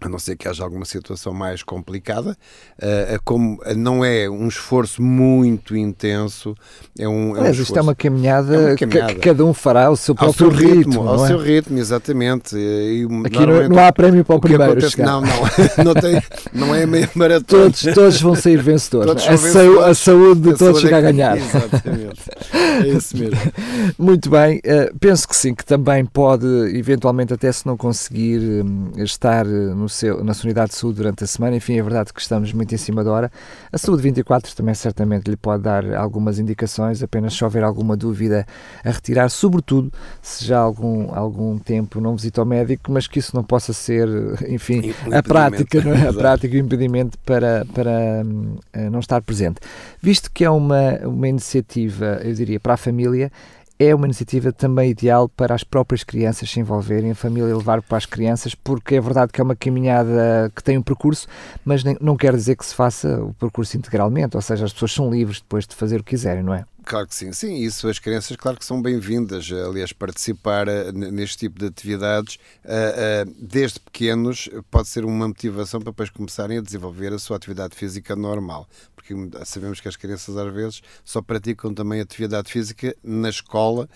a 0.00 0.08
não 0.08 0.18
ser 0.18 0.36
que 0.36 0.46
haja 0.46 0.62
alguma 0.62 0.84
situação 0.84 1.32
mais 1.32 1.62
complicada, 1.62 2.36
uh, 2.78 3.20
como 3.24 3.58
não 3.76 4.04
é 4.04 4.30
um 4.30 4.46
esforço 4.46 5.02
muito 5.02 5.76
intenso, 5.76 6.54
é 6.96 7.08
um. 7.08 7.36
É 7.36 7.42
um 7.42 7.50
isto 7.50 7.76
é 7.76 7.82
uma 7.82 7.94
caminhada, 7.94 8.54
é 8.54 8.66
uma 8.68 8.76
caminhada. 8.76 9.14
Que, 9.14 9.20
cada 9.20 9.44
um 9.44 9.52
fará 9.52 9.86
ao 9.86 9.96
seu 9.96 10.14
próprio 10.14 10.46
ao 10.46 10.52
seu 10.52 10.60
ritmo. 10.60 10.76
ritmo 10.76 11.08
ao 11.08 11.24
é? 11.24 11.28
seu 11.28 11.38
ritmo, 11.38 11.78
exatamente. 11.78 12.56
E, 12.56 13.06
Aqui 13.24 13.44
não, 13.44 13.68
não, 13.68 13.84
há 13.84 13.92
prémio 13.92 14.24
para 14.24 14.34
o, 14.34 14.38
o 14.38 14.40
primeiro. 14.40 14.72
Acontece, 14.72 15.02
não, 15.02 15.20
não, 15.20 15.28
não, 15.84 15.94
tem, 15.94 16.22
não 16.52 16.74
é 16.74 16.86
meio 16.86 17.08
maratona. 17.14 17.64
Todos, 17.64 17.82
todos 17.94 18.20
vão 18.20 18.36
sair 18.36 18.62
vencedores. 18.62 19.26
A, 19.26 19.30
vencedores. 19.30 19.82
a, 19.82 19.94
saúde 19.94 20.40
de 20.42 20.50
a 20.50 20.56
todos 20.56 20.80
chega 20.80 20.96
é 20.96 20.98
a 20.98 21.02
ganhar. 21.02 21.36
Exatamente. 21.36 22.20
É 22.52 22.88
isso 22.88 23.16
mesmo. 23.16 23.38
Muito 23.98 24.30
bem, 24.30 24.58
uh, 24.58 24.96
penso 24.98 25.26
que 25.26 25.36
sim, 25.36 25.54
que 25.54 25.64
também 25.64 26.04
pode, 26.04 26.46
eventualmente, 26.76 27.32
até 27.32 27.50
se 27.50 27.66
não 27.66 27.76
conseguir 27.76 28.38
um, 28.64 28.92
estar 29.02 29.44
no 29.44 29.87
no 29.88 29.90
seu, 29.90 30.22
na 30.22 30.34
sua 30.34 30.48
unidade 30.48 30.70
de 30.70 30.76
saúde 30.76 30.98
durante 30.98 31.24
a 31.24 31.26
semana. 31.26 31.56
Enfim, 31.56 31.78
é 31.78 31.82
verdade 31.82 32.12
que 32.12 32.20
estamos 32.20 32.52
muito 32.52 32.74
em 32.74 32.78
cima 32.78 33.02
da 33.02 33.10
hora. 33.10 33.32
A 33.72 33.78
Saúde 33.78 34.02
24 34.02 34.54
também 34.54 34.74
certamente 34.74 35.28
lhe 35.28 35.36
pode 35.36 35.62
dar 35.62 35.94
algumas 35.94 36.38
indicações, 36.38 37.02
apenas 37.02 37.34
se 37.34 37.42
houver 37.42 37.64
alguma 37.64 37.96
dúvida 37.96 38.46
a 38.84 38.90
retirar, 38.90 39.30
sobretudo 39.30 39.90
se 40.20 40.44
já 40.44 40.58
há 40.58 40.60
algum, 40.60 41.14
algum 41.14 41.58
tempo 41.58 42.00
não 42.00 42.14
visita 42.14 42.42
o 42.42 42.44
médico, 42.44 42.92
mas 42.92 43.06
que 43.06 43.18
isso 43.18 43.34
não 43.34 43.42
possa 43.42 43.72
ser, 43.72 44.08
enfim, 44.46 44.92
a 45.10 45.22
prática, 45.22 45.82
não 45.82 45.92
é? 45.92 46.08
a 46.08 46.12
prática 46.12 46.54
o 46.54 46.58
impedimento 46.58 47.18
para, 47.24 47.64
para 47.72 48.22
uh, 48.24 48.90
não 48.90 49.00
estar 49.00 49.22
presente. 49.22 49.60
Visto 50.02 50.30
que 50.30 50.44
é 50.44 50.50
uma, 50.50 50.98
uma 51.04 51.28
iniciativa, 51.28 52.20
eu 52.22 52.34
diria, 52.34 52.60
para 52.60 52.74
a 52.74 52.76
família, 52.76 53.32
é 53.78 53.94
uma 53.94 54.06
iniciativa 54.06 54.52
também 54.52 54.90
ideal 54.90 55.28
para 55.28 55.54
as 55.54 55.62
próprias 55.62 56.02
crianças 56.02 56.50
se 56.50 56.58
envolverem, 56.58 57.12
a 57.12 57.14
família 57.14 57.56
levar 57.56 57.80
para 57.80 57.96
as 57.96 58.06
crianças, 58.06 58.54
porque 58.54 58.96
é 58.96 59.00
verdade 59.00 59.32
que 59.32 59.40
é 59.40 59.44
uma 59.44 59.54
caminhada 59.54 60.50
que 60.54 60.62
tem 60.62 60.76
um 60.76 60.82
percurso, 60.82 61.28
mas 61.64 61.84
não 62.00 62.16
quer 62.16 62.34
dizer 62.34 62.56
que 62.56 62.66
se 62.66 62.74
faça 62.74 63.22
o 63.22 63.32
percurso 63.34 63.76
integralmente, 63.76 64.36
ou 64.36 64.42
seja, 64.42 64.64
as 64.64 64.72
pessoas 64.72 64.92
são 64.92 65.10
livres 65.10 65.40
depois 65.40 65.66
de 65.66 65.76
fazer 65.76 66.00
o 66.00 66.04
que 66.04 66.10
quiserem, 66.10 66.42
não 66.42 66.54
é? 66.54 66.64
Claro 66.88 67.06
que 67.06 67.14
sim, 67.14 67.34
sim, 67.34 67.56
isso 67.56 67.86
as 67.86 67.98
crianças, 67.98 68.34
claro 68.34 68.58
que 68.58 68.64
são 68.64 68.80
bem-vindas, 68.80 69.52
aliás, 69.52 69.92
participar 69.92 70.68
uh, 70.70 70.90
neste 70.90 71.36
tipo 71.36 71.58
de 71.58 71.66
atividades 71.66 72.36
uh, 72.64 73.28
uh, 73.28 73.34
desde 73.38 73.78
pequenos 73.78 74.48
pode 74.70 74.88
ser 74.88 75.04
uma 75.04 75.28
motivação 75.28 75.80
para 75.80 75.90
depois 75.90 76.08
começarem 76.08 76.56
a 76.56 76.62
desenvolver 76.62 77.12
a 77.12 77.18
sua 77.18 77.36
atividade 77.36 77.76
física 77.76 78.16
normal, 78.16 78.66
porque 78.96 79.14
sabemos 79.44 79.82
que 79.82 79.88
as 79.88 79.96
crianças 79.96 80.34
às 80.34 80.50
vezes 80.50 80.82
só 81.04 81.20
praticam 81.20 81.74
também 81.74 82.00
atividade 82.00 82.50
física 82.50 82.96
na 83.04 83.28
escola 83.28 83.86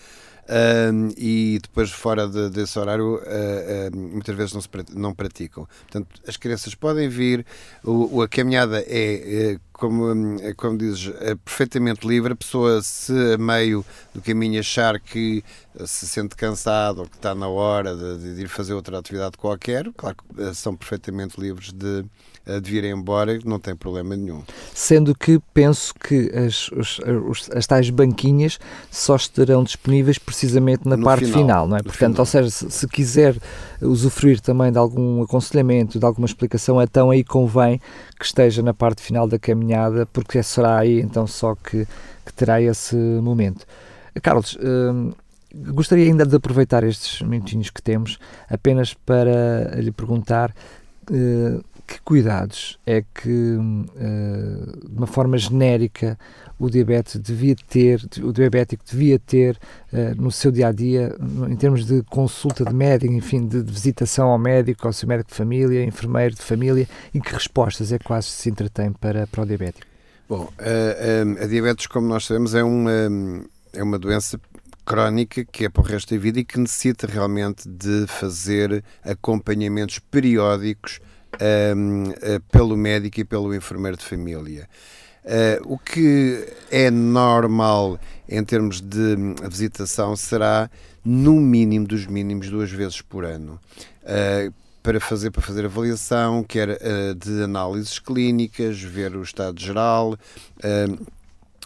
e 1.17 1.59
depois 1.61 1.89
fora 1.89 2.27
de, 2.27 2.49
desse 2.49 2.77
horário 2.77 3.15
uh, 3.15 3.19
uh, 3.19 3.97
muitas 3.97 4.35
vezes 4.35 4.53
não, 4.53 4.61
se, 4.61 4.69
não 4.93 5.13
praticam. 5.13 5.67
Portanto, 5.83 6.07
as 6.27 6.37
crianças 6.37 6.75
podem 6.75 7.07
vir, 7.07 7.45
o, 7.83 8.21
a 8.21 8.27
caminhada 8.27 8.81
é, 8.81 9.53
é 9.53 9.59
como, 9.71 10.13
como 10.55 10.77
dizes, 10.77 11.13
é 11.19 11.35
perfeitamente 11.35 12.07
livre. 12.07 12.33
A 12.33 12.35
pessoa, 12.35 12.81
se 12.81 13.13
a 13.33 13.37
meio 13.37 13.85
do 14.13 14.21
caminho 14.21 14.59
achar 14.59 14.99
que 14.99 15.43
se 15.85 16.07
sente 16.07 16.35
cansado 16.35 16.99
ou 16.99 17.07
que 17.07 17.15
está 17.15 17.33
na 17.33 17.47
hora 17.47 17.95
de, 17.95 18.35
de 18.35 18.41
ir 18.43 18.47
fazer 18.47 18.73
outra 18.73 18.99
atividade 18.99 19.37
qualquer, 19.37 19.91
claro 19.95 20.15
que 20.15 20.53
são 20.53 20.75
perfeitamente 20.75 21.39
livres 21.39 21.71
de, 21.71 22.05
de 22.45 22.71
vir 22.71 22.83
embora, 22.83 23.39
não 23.45 23.57
tem 23.57 23.75
problema 23.75 24.15
nenhum. 24.15 24.43
Sendo 24.73 25.15
que 25.15 25.39
penso 25.53 25.93
que 25.93 26.29
as, 26.35 26.69
os, 26.71 26.99
os, 26.99 27.49
as 27.51 27.65
tais 27.65 27.89
banquinhas 27.89 28.59
só 28.91 29.15
estarão 29.15 29.63
disponíveis 29.63 30.17
precisamente 30.17 30.87
na 30.87 30.97
no 30.97 31.03
parte 31.03 31.25
final, 31.25 31.39
final, 31.39 31.67
não 31.67 31.77
é? 31.77 31.83
Portanto, 31.83 32.15
final. 32.15 32.19
ou 32.19 32.25
seja, 32.25 32.49
se, 32.49 32.69
se, 32.69 32.87
quiser 32.87 33.37
usufruir 33.81 34.41
também 34.41 34.71
de 34.71 34.77
algum 34.77 35.23
aconselhamento, 35.23 35.97
de 35.97 36.05
alguma 36.05 36.25
explicação, 36.25 36.81
então 36.81 37.09
aí 37.09 37.23
convém 37.23 37.79
que 38.19 38.25
esteja 38.25 38.61
na 38.61 38.73
parte 38.73 39.01
final 39.01 39.25
da 39.25 39.39
caminhada, 39.39 40.05
porque 40.07 40.43
será 40.43 40.79
aí 40.79 40.99
então 40.99 41.25
só 41.25 41.55
que, 41.55 41.87
que 42.25 42.33
terá 42.33 42.61
esse 42.61 42.95
momento. 42.95 43.65
Carlos, 44.21 44.57
hum, 44.61 45.13
gostaria 45.55 46.05
ainda 46.05 46.25
de 46.25 46.35
aproveitar 46.35 46.83
estes 46.83 47.21
minutinhos 47.21 47.69
que 47.69 47.81
temos 47.81 48.19
apenas 48.49 48.93
para 48.93 49.75
lhe 49.75 49.91
perguntar 49.91 50.53
hum, 51.09 51.61
que 51.93 52.01
cuidados 52.01 52.79
é 52.85 53.03
que, 53.03 53.29
uh, 53.29 54.89
de 54.89 54.97
uma 54.97 55.05
forma 55.05 55.37
genérica, 55.37 56.17
o 56.57 56.69
diabetes 56.69 57.19
devia 57.19 57.55
ter, 57.67 58.01
o 58.23 58.33
diabético 58.33 58.83
devia 58.89 59.19
ter 59.19 59.59
uh, 59.91 60.19
no 60.19 60.31
seu 60.31 60.51
dia 60.51 60.69
a 60.69 60.71
dia, 60.71 61.15
em 61.47 61.55
termos 61.55 61.85
de 61.85 62.01
consulta 62.03 62.65
de 62.65 62.73
médico, 62.73 63.13
enfim, 63.13 63.45
de, 63.45 63.61
de, 63.61 63.71
visitação 63.71 64.29
ao 64.29 64.39
médico, 64.39 64.87
ao 64.87 64.93
seu 64.93 65.07
médico 65.07 65.29
de 65.29 65.35
família, 65.35 65.83
enfermeiro 65.83 66.33
de 66.33 66.41
família, 66.41 66.87
e 67.13 67.21
que 67.21 67.31
respostas 67.31 67.91
é 67.91 67.99
que 67.99 68.05
quase 68.05 68.27
se 68.27 68.49
entretém 68.49 68.91
para, 68.91 69.27
para 69.27 69.43
o 69.43 69.45
diabético? 69.45 69.85
Bom, 70.27 70.49
a, 70.57 71.41
a, 71.41 71.43
a 71.43 71.47
diabetes, 71.47 71.85
como 71.85 72.07
nós 72.07 72.25
sabemos, 72.25 72.55
é 72.55 72.63
uma, 72.63 72.91
é 73.71 73.83
uma 73.83 73.99
doença 73.99 74.39
crónica 74.83 75.45
que 75.45 75.65
é 75.65 75.69
para 75.69 75.81
o 75.81 75.85
resto 75.85 76.13
da 76.13 76.19
vida 76.19 76.39
e 76.39 76.43
que 76.43 76.59
necessita 76.59 77.05
realmente 77.05 77.69
de 77.69 78.05
fazer 78.07 78.83
acompanhamentos 79.03 79.99
periódicos 79.99 80.99
um, 81.75 82.09
uh, 82.09 82.13
eh, 82.21 82.39
pelo 82.51 82.75
médico 82.77 83.19
e 83.19 83.23
pelo 83.23 83.53
enfermeiro 83.53 83.97
de 83.97 84.05
família. 84.05 84.67
Uh, 85.23 85.73
o 85.73 85.77
que 85.77 86.45
é 86.69 86.91
normal 86.91 87.97
em 88.27 88.43
termos 88.43 88.81
de 88.81 89.15
visitação 89.49 90.15
será 90.17 90.69
no 91.03 91.39
mínimo 91.39 91.87
dos 91.87 92.05
mínimos 92.05 92.49
duas 92.49 92.69
vezes 92.69 93.01
por 93.01 93.23
ano. 93.23 93.59
Uh, 94.03 94.53
para 94.81 94.99
fazer 94.99 95.31
para 95.31 95.41
fazer 95.41 95.63
avaliação, 95.63 96.43
quer 96.43 96.71
uh, 96.71 97.15
de 97.15 97.43
análises 97.43 97.99
clínicas, 97.99 98.81
ver 98.81 99.15
o 99.15 99.23
estado 99.23 99.59
geral, 99.61 100.17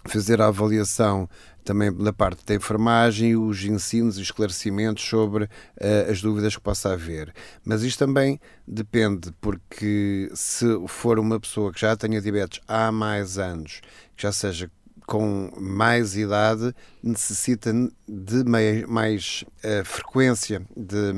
fazer 0.06 0.42
a 0.42 0.48
avaliação 0.48 1.30
também 1.64 1.92
da 1.92 2.14
parte 2.14 2.46
da 2.46 2.56
enfermagem, 2.56 3.36
os 3.36 3.62
ensinos 3.66 4.18
e 4.18 4.22
esclarecimentos 4.22 5.04
sobre 5.04 5.44
uh, 5.44 6.10
as 6.10 6.22
dúvidas 6.22 6.56
que 6.56 6.62
possa 6.62 6.94
haver. 6.94 7.34
Mas 7.66 7.84
isto 7.84 8.00
também 8.00 8.40
depende, 8.66 9.34
porque 9.42 10.32
se 10.34 10.66
for 10.88 11.20
uma 11.20 11.38
pessoa 11.40 11.74
que 11.74 11.82
já 11.82 11.96
tenha 11.98 12.22
diabetes 12.22 12.62
há 12.66 12.90
mais 12.90 13.38
anos, 13.38 13.82
que 14.16 14.24
já 14.24 14.32
seja 14.32 14.72
com 15.08 15.50
mais 15.58 16.18
idade, 16.18 16.76
necessita 17.02 17.72
de 18.06 18.44
mais, 18.44 18.86
mais 18.86 19.46
uh, 19.64 19.86
frequência 19.86 20.62
de, 20.76 21.14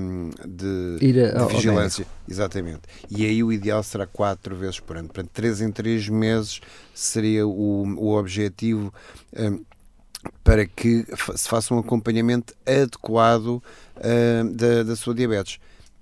de, 0.48 1.00
de 1.00 1.46
vigilância. 1.56 2.06
Exatamente. 2.30 2.82
E 3.10 3.26
aí 3.26 3.44
o 3.44 3.52
ideal 3.52 3.82
será 3.82 4.06
quatro 4.06 4.56
vezes 4.56 4.80
por 4.80 4.96
ano. 4.96 5.08
Portanto, 5.08 5.32
três 5.34 5.60
em 5.60 5.72
três 5.72 6.08
meses 6.08 6.62
seria 6.94 7.48
o, 7.48 7.84
o 7.98 8.16
objetivo. 8.16 8.94
Um, 9.36 9.56
eh, 9.56 9.60
para 10.44 10.66
que 10.66 11.06
se 11.36 11.48
faça 11.48 11.74
um 11.74 11.80
acompanhamento 11.80 12.54
adequado 12.68 13.56
uh, 13.56 14.54
da, 14.54 14.84
da 14.84 14.96
sua 14.96 15.16
diabetes. 15.16 15.60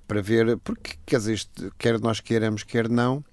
Para 0.08 0.22
ver, 0.22 0.58
porque 0.58 0.96
quer 1.06 1.18
dizer, 1.18 1.34
isto, 1.36 1.74
quer 1.78 2.00
nós 2.00 2.20
queiramos, 2.20 2.64
quer 2.64 2.90
não, 2.90 3.24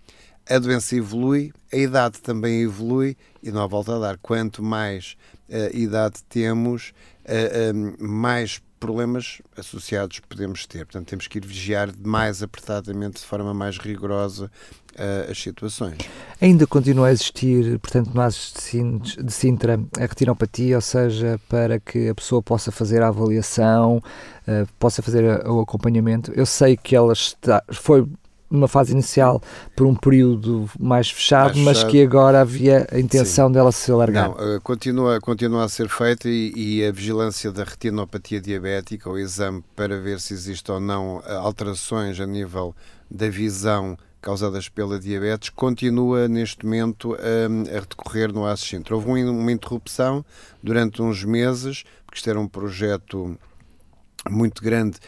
a 0.49 0.59
doença 0.59 0.97
evolui, 0.97 1.53
a 1.73 1.77
idade 1.77 2.21
também 2.21 2.63
evolui 2.63 3.17
e 3.43 3.51
não 3.51 3.63
há 3.63 3.67
volta 3.67 3.97
a 3.97 3.99
dar. 3.99 4.19
Quanto 4.19 4.63
mais 4.63 5.17
uh, 5.49 5.77
idade 5.77 6.23
temos, 6.29 6.93
uh, 7.25 8.05
mais 8.05 8.61
problemas 8.85 9.41
associados 9.57 10.21
podemos 10.21 10.67
ter. 10.67 10.85
Portanto, 10.85 11.09
temos 11.09 11.27
que 11.27 11.39
ir 11.39 11.47
vigiar 11.47 11.89
mais 12.05 12.43
apertadamente, 12.43 13.21
de 13.21 13.27
forma 13.27 13.55
mais 13.55 13.79
rigorosa, 13.79 14.51
uh, 14.95 15.31
as 15.31 15.39
situações. 15.39 15.97
Ainda 16.39 16.67
continua 16.67 17.09
a 17.09 17.13
existir, 17.13 17.79
portanto, 17.79 18.11
no 18.13 18.21
ASES 18.21 18.53
de 19.25 19.33
Sintra, 19.33 19.81
a 19.99 20.03
retinopatia, 20.03 20.77
ou 20.77 20.83
seja, 20.83 21.41
para 21.49 21.81
que 21.81 22.09
a 22.11 22.15
pessoa 22.15 22.43
possa 22.43 22.71
fazer 22.71 23.03
a 23.03 23.09
avaliação, 23.09 24.03
uh, 24.47 24.69
possa 24.79 25.01
fazer 25.01 25.49
o 25.49 25.61
acompanhamento. 25.61 26.31
Eu 26.35 26.45
sei 26.45 26.77
que 26.77 26.95
ela 26.95 27.15
está, 27.15 27.63
foi 27.73 28.07
numa 28.51 28.69
fase 28.69 28.93
inicial 28.93 29.43
por 29.75 29.87
um 29.87 29.95
período 29.95 30.69
mais 30.79 31.11
fechado, 31.11 31.59
mais 31.59 31.83
mas 31.83 31.91
que 31.91 32.03
agora 32.03 32.41
havia 32.41 32.87
a 32.91 32.99
intenção 32.99 33.49
Sim. 33.49 33.53
dela 33.53 33.73
se 33.73 33.91
alargar. 33.91 34.29
Não, 34.29 34.55
eh, 34.55 34.61
continua, 34.63 35.21
continua 35.21 35.65
a 35.65 35.69
ser 35.69 35.89
feita 35.89 36.29
e, 36.29 36.53
e, 36.55 36.87
a 36.87 36.93
vigilância 36.93 37.51
da 37.51 37.65
retinopatia 37.65 38.41
diabética, 38.41 39.11
o 39.11 39.19
exame 39.19 39.65
para 39.75 39.99
ver 40.01 40.21
se 40.21 40.35
existe 40.35 40.71
ou 40.71 40.79
não 40.79 41.23
eh, 41.27 41.35
alterações 41.35 42.21
a 42.21 42.27
nível 42.27 42.75
da 43.11 43.29
visão 43.29 43.97
causadas 44.21 44.71
pela 44.71 44.99
diabetes, 44.99 45.51
continua 45.51 46.27
neste 46.27 46.65
momento 46.65 47.15
a, 47.15 47.77
a 47.77 47.81
decorrer 47.81 48.33
no 48.33 48.47
Assistente. 48.47 48.93
Houve 48.93 49.11
uma 49.11 49.53
interrupção 49.53 50.25
durante 50.63 51.03
uns 51.03 51.23
meses, 51.23 51.85
porque 52.07 52.17
isto 52.17 52.31
era 52.31 52.41
um 52.41 52.49
projeto 52.49 53.39
muito 54.31 54.63
grande 54.63 54.99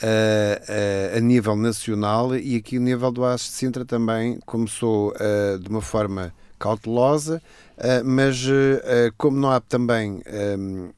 uh, 0.00 1.16
a 1.16 1.20
nível 1.20 1.56
nacional 1.56 2.34
e 2.36 2.56
aqui 2.56 2.78
no 2.78 2.84
nível 2.84 3.10
do 3.10 3.24
AS 3.24 3.42
de 3.42 3.48
Sintra 3.48 3.84
também 3.84 4.38
começou 4.46 5.12
uh, 5.12 5.58
de 5.58 5.68
uma 5.68 5.82
forma 5.82 6.32
cautelosa, 6.58 7.42
mas 8.04 8.40
como 9.18 9.36
não 9.36 9.50
há 9.50 9.58
também 9.58 10.22
um, 10.56 10.90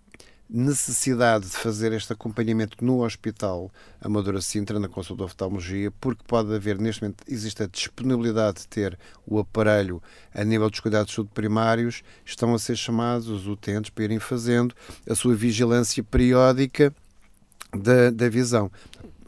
necessidade 0.48 1.46
de 1.46 1.57
fazer 1.57 1.92
este 1.92 2.12
acompanhamento 2.12 2.85
no 2.85 3.02
Hospital 3.02 3.70
Amadora 4.00 4.40
Sintra, 4.40 4.78
na 4.78 4.88
consulta 4.88 5.22
de 5.22 5.26
oftalmologia, 5.26 5.90
porque 6.00 6.22
pode 6.26 6.54
haver, 6.54 6.78
neste 6.78 7.02
momento, 7.02 7.24
existe 7.26 7.62
a 7.62 7.66
disponibilidade 7.66 8.61
de 8.61 8.68
ter 8.68 8.98
o 9.26 9.38
aparelho 9.38 10.02
a 10.33 10.44
nível 10.44 10.68
dos 10.68 10.80
cuidados 10.80 11.09
de 11.09 11.16
saúde 11.16 11.30
primários, 11.35 12.02
estão 12.24 12.54
a 12.54 12.59
ser 12.59 12.76
chamados 12.76 13.28
os 13.28 13.46
utentes 13.46 13.90
para 13.90 14.04
irem 14.04 14.20
fazendo 14.20 14.74
a 15.09 15.14
sua 15.14 15.35
vigilância 15.35 16.04
periódica 16.04 16.94
da, 17.77 18.11
da 18.11 18.29
visão. 18.29 18.71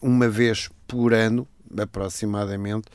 Uma 0.01 0.29
vez 0.29 0.69
por 0.87 1.13
ano, 1.13 1.47
aproximadamente, 1.77 2.87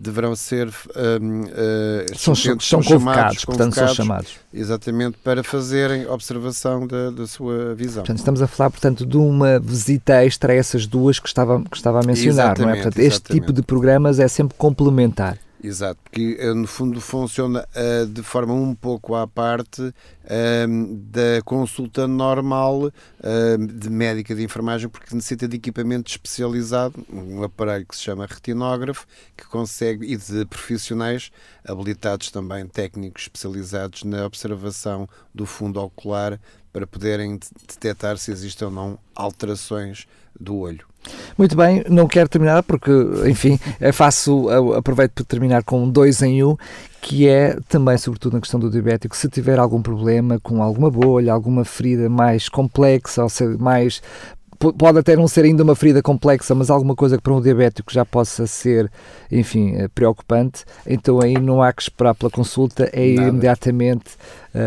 deverão 0.00 0.34
ser 0.34 0.68
um, 0.68 1.42
uh, 1.42 2.16
são, 2.16 2.34
são, 2.34 2.58
são, 2.58 2.82
convocados, 2.82 3.40
chamados, 3.40 3.44
portanto 3.44 3.74
são 3.74 3.94
chamados 3.94 4.32
exatamente 4.52 5.18
para 5.22 5.44
fazerem 5.44 6.06
observação 6.06 6.86
da, 6.86 7.10
da 7.10 7.26
sua 7.26 7.74
visão. 7.74 8.02
Portanto, 8.02 8.18
estamos 8.18 8.40
a 8.40 8.46
falar 8.46 8.70
portanto 8.70 9.04
de 9.04 9.18
uma 9.18 9.58
visita 9.58 10.24
extra 10.24 10.54
a 10.54 10.56
essas 10.56 10.86
duas 10.86 11.18
que 11.18 11.28
estava 11.28 11.62
que 11.62 11.76
estava 11.76 12.00
a 12.00 12.02
mencionar, 12.02 12.46
exatamente, 12.46 12.60
não 12.62 12.70
é? 12.70 12.82
Portanto, 12.82 12.98
este 12.98 13.30
tipo 13.30 13.52
de 13.52 13.60
programas 13.60 14.18
é 14.18 14.26
sempre 14.26 14.56
complementar. 14.56 15.36
Exato, 15.62 16.00
porque 16.02 16.38
eh, 16.40 16.54
no 16.54 16.66
fundo 16.66 17.00
funciona 17.02 17.68
uh, 17.76 18.06
de 18.06 18.22
forma 18.22 18.54
um 18.54 18.74
pouco 18.74 19.14
à 19.14 19.26
parte 19.26 19.82
uh, 19.82 20.96
da 21.10 21.42
consulta 21.44 22.08
normal 22.08 22.84
uh, 22.84 23.66
de 23.66 23.90
médica 23.90 24.34
de 24.34 24.42
enfermagem, 24.42 24.88
porque 24.88 25.14
necessita 25.14 25.46
de 25.46 25.56
equipamento 25.56 26.10
especializado, 26.10 27.04
um 27.12 27.42
aparelho 27.42 27.84
que 27.84 27.94
se 27.94 28.02
chama 28.02 28.24
retinógrafo, 28.24 29.06
que 29.36 29.46
consegue, 29.48 30.10
e 30.10 30.16
de 30.16 30.46
profissionais 30.46 31.30
habilitados 31.62 32.30
também, 32.30 32.66
técnicos 32.66 33.24
especializados 33.24 34.02
na 34.02 34.24
observação 34.24 35.06
do 35.34 35.44
fundo 35.44 35.78
ocular 35.78 36.40
para 36.72 36.86
poderem 36.86 37.38
detectar 37.68 38.16
se 38.16 38.32
existem 38.32 38.66
ou 38.66 38.72
não 38.72 38.98
alterações 39.14 40.08
do 40.38 40.56
olho. 40.56 40.89
Muito 41.36 41.56
bem, 41.56 41.82
não 41.88 42.06
quero 42.06 42.28
terminar 42.28 42.62
porque, 42.62 42.90
enfim, 43.26 43.58
é 43.80 43.92
faço, 43.92 44.48
aproveito 44.74 45.12
para 45.12 45.24
terminar 45.24 45.64
com 45.64 45.88
dois 45.88 46.22
em 46.22 46.44
um, 46.44 46.56
que 47.00 47.26
é 47.26 47.56
também, 47.68 47.96
sobretudo 47.96 48.34
na 48.34 48.40
questão 48.40 48.60
do 48.60 48.70
diabético, 48.70 49.16
se 49.16 49.28
tiver 49.28 49.58
algum 49.58 49.80
problema 49.80 50.38
com 50.40 50.62
alguma 50.62 50.90
bolha, 50.90 51.32
alguma 51.32 51.64
ferida 51.64 52.08
mais 52.08 52.48
complexa, 52.48 53.22
ou 53.22 53.28
seja, 53.28 53.56
mais 53.58 54.02
pode 54.76 54.98
até 54.98 55.16
não 55.16 55.26
ser 55.26 55.46
ainda 55.46 55.62
uma 55.62 55.74
ferida 55.74 56.02
complexa, 56.02 56.54
mas 56.54 56.68
alguma 56.68 56.94
coisa 56.94 57.16
que 57.16 57.22
para 57.22 57.32
um 57.32 57.40
diabético 57.40 57.90
já 57.90 58.04
possa 58.04 58.46
ser, 58.46 58.90
enfim, 59.32 59.74
eh, 59.76 59.88
preocupante, 59.88 60.64
então 60.86 61.18
aí 61.18 61.38
não 61.38 61.62
há 61.62 61.72
que 61.72 61.80
esperar 61.80 62.14
pela 62.14 62.30
consulta, 62.30 62.90
é 62.92 63.06
ir 63.06 63.14
Nada. 63.14 63.28
imediatamente 63.30 64.10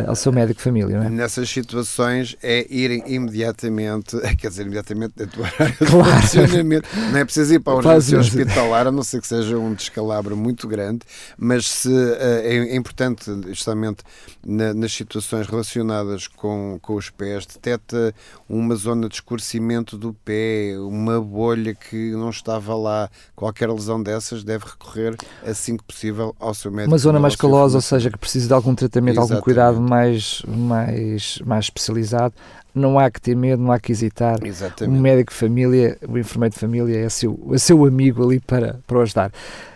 ao 0.08 0.15
seu 0.15 0.32
médico 0.32 0.58
de 0.58 0.63
família, 0.63 0.98
não 0.98 1.06
é? 1.06 1.10
Nessas 1.10 1.50
situações 1.50 2.38
é 2.41 2.65
ir 2.69 3.04
imediatamente, 3.08 4.17
quer 4.38 4.50
dizer, 4.50 4.63
imediatamente 4.63 5.13
da 5.15 5.28
tua 5.28 5.46
área 5.46 5.76
claro. 5.76 6.15
de 6.22 6.22
funcionamento. 6.22 6.89
Não 7.12 7.19
é 7.19 7.26
preciso 7.26 7.54
ir 7.54 7.60
para 7.60 7.74
a 7.74 7.76
urgência 7.78 8.19
hospitalar, 8.19 8.88
a 8.88 8.91
não 8.91 9.04
ser 9.04 9.22
que 9.22 9.28
seja 9.28 9.58
um 9.58 9.74
descalabro 9.74 10.38
muito 10.38 10.67
grande, 10.67 11.02
mas 11.38 11.67
se, 11.67 11.89
uh, 11.89 12.15
é, 12.19 12.58
é, 12.58 12.76
importante, 12.76 13.26
justamente 13.50 14.04
na, 14.46 14.74
nas 14.74 14.93
situações 14.93 15.48
relacionadas 15.48 16.28
com, 16.28 16.80
com 16.82 16.96
os 16.96 17.10
pés, 17.10 17.46
detecta 17.46 18.13
uma 18.48 18.76
zona 18.76 19.10
de 19.10 19.15
escurecimento 19.15 19.98
do 19.98 20.13
pé, 20.13 20.76
uma 20.78 21.19
bolha 21.19 21.76
que 21.76 22.12
não 22.12 22.30
estava 22.30 22.76
lá, 22.76 23.10
qualquer 23.36 23.69
lesão 23.69 24.02
dessas 24.02 24.43
deve 24.43 24.65
recorrer 24.65 25.15
assim 25.46 25.78
que 25.78 25.84
possível 25.84 26.36
ao 26.39 26.54
seu 26.54 26.72
médico. 26.72 26.91
Uma 26.91 26.98
zona 26.98 27.19
mais 27.19 27.36
calosa, 27.36 27.78
ou 27.78 27.82
seja, 27.82 28.10
que 28.10 28.17
precisa 28.17 28.48
de 28.48 28.54
algum 28.54 28.74
tratamento, 28.76 29.15
Exatamente. 29.15 29.34
algum 29.34 29.43
cuidado 29.43 29.72
cuidado 29.73 29.89
mais, 29.89 30.41
mais, 30.47 31.39
mais 31.45 31.65
especializado, 31.65 32.33
não 32.73 32.97
há 32.97 33.09
que 33.09 33.21
ter 33.21 33.36
medo, 33.36 33.62
não 33.62 33.71
há 33.71 33.79
que 33.79 33.91
hesitar. 33.91 34.39
Exatamente. 34.43 34.97
O 34.97 35.01
médico 35.01 35.31
de 35.31 35.38
família, 35.39 35.97
o 36.07 36.17
enfermeiro 36.17 36.53
de 36.53 36.59
família 36.59 36.97
é 36.97 37.09
seu, 37.09 37.39
é 37.53 37.57
seu 37.57 37.86
amigo 37.86 38.23
ali 38.23 38.39
para, 38.39 38.79
para 38.88 38.97
o 38.97 39.01
ajudar. 39.01 39.31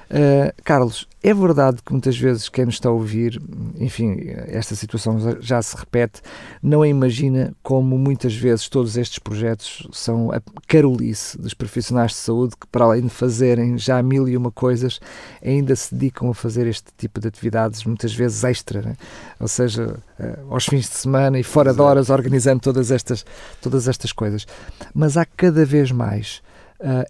Uh, 0.09 0.53
Carlos, 0.63 1.05
é 1.21 1.33
verdade 1.33 1.81
que 1.83 1.91
muitas 1.91 2.17
vezes 2.17 2.47
quem 2.47 2.65
nos 2.65 2.75
está 2.75 2.87
a 2.87 2.93
ouvir, 2.93 3.41
enfim, 3.77 4.15
esta 4.47 4.73
situação 4.75 5.17
já 5.41 5.61
se 5.61 5.75
repete, 5.75 6.21
não 6.63 6.85
imagina 6.85 7.53
como 7.61 7.97
muitas 7.97 8.33
vezes 8.33 8.69
todos 8.69 8.95
estes 8.95 9.19
projetos 9.19 9.85
são 9.91 10.31
a 10.31 10.41
carolice 10.65 11.37
dos 11.37 11.53
profissionais 11.53 12.11
de 12.11 12.17
saúde 12.17 12.55
que, 12.55 12.65
para 12.67 12.85
além 12.85 13.01
de 13.01 13.09
fazerem 13.09 13.77
já 13.77 14.01
mil 14.01 14.29
e 14.29 14.37
uma 14.37 14.51
coisas, 14.51 15.01
ainda 15.43 15.75
se 15.75 15.93
dedicam 15.93 16.29
a 16.29 16.33
fazer 16.33 16.65
este 16.67 16.91
tipo 16.97 17.19
de 17.19 17.27
atividades, 17.27 17.83
muitas 17.83 18.13
vezes 18.13 18.45
extra, 18.45 18.81
né? 18.81 18.95
ou 19.39 19.47
seja, 19.49 19.99
uh, 20.19 20.53
aos 20.53 20.65
fins 20.65 20.87
de 20.87 20.95
semana 20.95 21.37
e 21.37 21.43
fora 21.43 21.71
Exato. 21.71 21.83
de 21.83 21.89
horas, 21.89 22.09
organizando 22.09 22.61
todas 22.61 22.91
estas, 22.91 23.25
todas 23.61 23.89
estas 23.89 24.13
coisas. 24.13 24.47
Mas 24.93 25.17
há 25.17 25.25
cada 25.25 25.65
vez 25.65 25.91
mais 25.91 26.41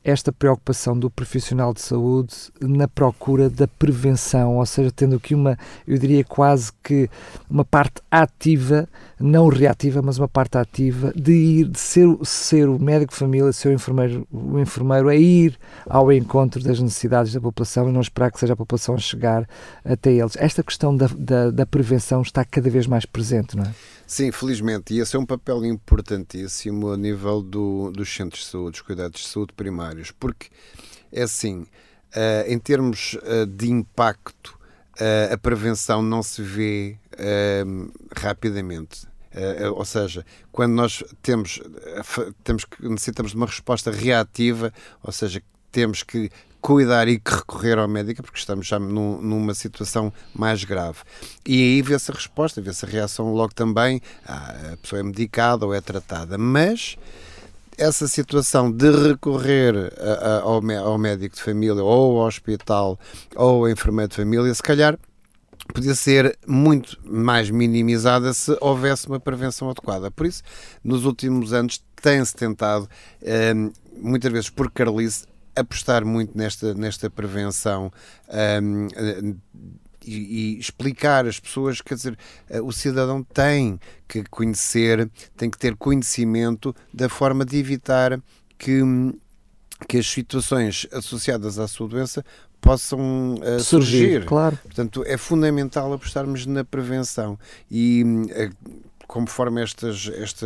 esta 0.03 0.31
preocupação 0.31 0.97
do 0.97 1.09
profissional 1.09 1.73
de 1.73 1.81
saúde 1.81 2.33
na 2.61 2.87
procura 2.87 3.49
da 3.49 3.67
prevenção, 3.67 4.57
ou 4.57 4.65
seja, 4.65 4.91
tendo 4.91 5.17
aqui 5.17 5.35
uma, 5.35 5.57
eu 5.85 5.97
diria 5.97 6.23
quase 6.23 6.71
que 6.81 7.09
uma 7.49 7.65
parte 7.65 8.01
ativa, 8.09 8.87
não 9.19 9.49
reativa, 9.49 10.01
mas 10.01 10.17
uma 10.17 10.27
parte 10.27 10.57
ativa 10.57 11.11
de 11.15 11.33
ir, 11.33 11.67
de 11.67 11.79
ser, 11.79 12.07
ser 12.23 12.69
o 12.69 12.79
médico 12.79 13.11
de 13.11 13.19
família, 13.19 13.51
ser 13.51 13.69
o 13.69 13.73
enfermeiro, 13.73 14.27
o 14.31 14.57
enfermeiro 14.59 15.09
a 15.09 15.15
ir 15.15 15.57
ao 15.85 16.11
encontro 16.11 16.63
das 16.63 16.79
necessidades 16.79 17.33
da 17.33 17.41
população 17.41 17.89
e 17.89 17.91
não 17.91 18.01
esperar 18.01 18.31
que 18.31 18.39
seja 18.39 18.53
a 18.53 18.57
população 18.57 18.95
a 18.95 18.99
chegar 18.99 19.47
até 19.83 20.11
eles. 20.11 20.37
Esta 20.37 20.63
questão 20.63 20.95
da, 20.95 21.07
da, 21.17 21.51
da 21.51 21.65
prevenção 21.65 22.21
está 22.21 22.45
cada 22.45 22.69
vez 22.69 22.87
mais 22.87 23.05
presente, 23.05 23.57
não 23.57 23.63
é? 23.63 23.73
Sim, 24.07 24.31
felizmente. 24.31 24.93
E 24.93 24.99
esse 24.99 25.17
é 25.17 25.19
um 25.19 25.25
papel 25.25 25.65
importantíssimo 25.65 26.91
a 26.91 26.97
nível 26.97 27.41
do, 27.41 27.91
dos 27.91 28.07
centros 28.15 28.45
de 28.45 28.49
saúde, 28.49 28.71
dos 28.71 28.81
cuidados 28.81 29.19
de 29.19 29.27
saúde 29.27 29.51
primários, 29.51 30.11
porque 30.11 30.47
é 31.11 31.23
assim, 31.23 31.63
uh, 31.63 32.47
em 32.47 32.57
termos 32.57 33.15
uh, 33.15 33.45
de 33.45 33.69
impacto, 33.69 34.57
uh, 34.93 35.33
a 35.33 35.37
prevenção 35.37 36.01
não 36.01 36.23
se 36.23 36.41
vê 36.41 36.97
rapidamente. 38.15 39.05
ou 39.75 39.83
seja, 39.83 40.25
quando 40.53 40.73
nós 40.73 41.03
temos, 41.21 41.59
temos 42.43 42.65
necessitamos 42.79 43.31
de 43.31 43.37
uma 43.37 43.45
resposta 43.45 43.91
reativa, 43.91 44.71
ou 45.03 45.11
seja, 45.11 45.41
temos 45.69 46.01
que 46.01 46.31
cuidar 46.61 47.07
e 47.07 47.19
que 47.19 47.31
recorrer 47.33 47.77
ao 47.77 47.87
médico 47.87 48.21
porque 48.21 48.39
estamos 48.39 48.67
já 48.67 48.79
num, 48.79 49.21
numa 49.21 49.53
situação 49.53 50.11
mais 50.33 50.63
grave. 50.63 50.99
E 51.45 51.61
aí 51.61 51.81
vê-se 51.81 52.11
a 52.11 52.13
resposta, 52.13 52.61
vê-se 52.61 52.85
a 52.85 52.89
reação 52.89 53.33
logo 53.33 53.53
também, 53.53 54.01
ah, 54.25 54.73
a 54.73 54.77
pessoa 54.77 54.99
é 54.99 55.03
medicada 55.03 55.65
ou 55.65 55.73
é 55.73 55.81
tratada. 55.81 56.37
Mas 56.37 56.97
essa 57.77 58.07
situação 58.07 58.71
de 58.71 58.89
recorrer 58.91 59.93
a, 59.99 60.11
a, 60.11 60.41
ao, 60.41 60.61
ao 60.83 60.97
médico 60.97 61.35
de 61.35 61.41
família 61.41 61.83
ou 61.83 62.19
ao 62.19 62.27
hospital 62.27 62.99
ou 63.35 63.65
ao 63.65 63.69
enfermeiro 63.69 64.09
de 64.09 64.15
família, 64.15 64.53
se 64.53 64.63
calhar 64.63 64.97
podia 65.73 65.93
ser 65.93 66.37
muito 66.47 66.97
mais 67.03 67.49
minimizada 67.49 68.33
se 68.33 68.57
houvesse 68.59 69.07
uma 69.07 69.19
prevenção 69.19 69.69
adequada. 69.69 70.09
Por 70.09 70.25
isso, 70.25 70.41
nos 70.83 71.05
últimos 71.05 71.53
anos 71.53 71.83
tem-se 72.01 72.35
tentado, 72.35 72.89
eh, 73.21 73.53
muitas 73.99 74.31
vezes 74.31 74.49
por 74.49 74.71
carolice, 74.71 75.25
apostar 75.57 76.05
muito 76.05 76.37
nesta, 76.37 76.73
nesta 76.73 77.09
prevenção 77.09 77.91
um, 78.61 78.87
e, 80.05 80.55
e, 80.55 80.59
explicar 80.59 81.25
às 81.25 81.39
pessoas, 81.39 81.81
quer 81.81 81.95
dizer, 81.95 82.17
eh, 82.49 82.61
o 82.61 82.71
cidadão 82.71 83.21
tem 83.21 83.77
que 84.07 84.23
conhecer, 84.23 85.09
tem 85.35 85.49
que 85.49 85.57
ter 85.57 85.75
conhecimento 85.75 86.73
da 86.93 87.09
forma 87.09 87.43
de 87.43 87.57
evitar 87.57 88.21
que, 88.57 88.81
que 89.87 89.97
as 89.97 90.07
situações 90.07 90.87
associadas 90.93 91.59
à 91.59 91.67
sua 91.67 91.89
doença 91.89 92.23
possam 92.61 93.35
uh, 93.35 93.59
surgir, 93.59 93.97
surgir. 93.97 94.25
Claro. 94.25 94.57
Portanto, 94.63 95.03
é 95.05 95.17
fundamental 95.17 95.91
apostarmos 95.93 96.45
na 96.45 96.63
prevenção 96.63 97.37
e 97.69 98.03
uh, 98.03 98.86
conforme 99.07 99.63
estas, 99.63 100.11
esta, 100.13 100.45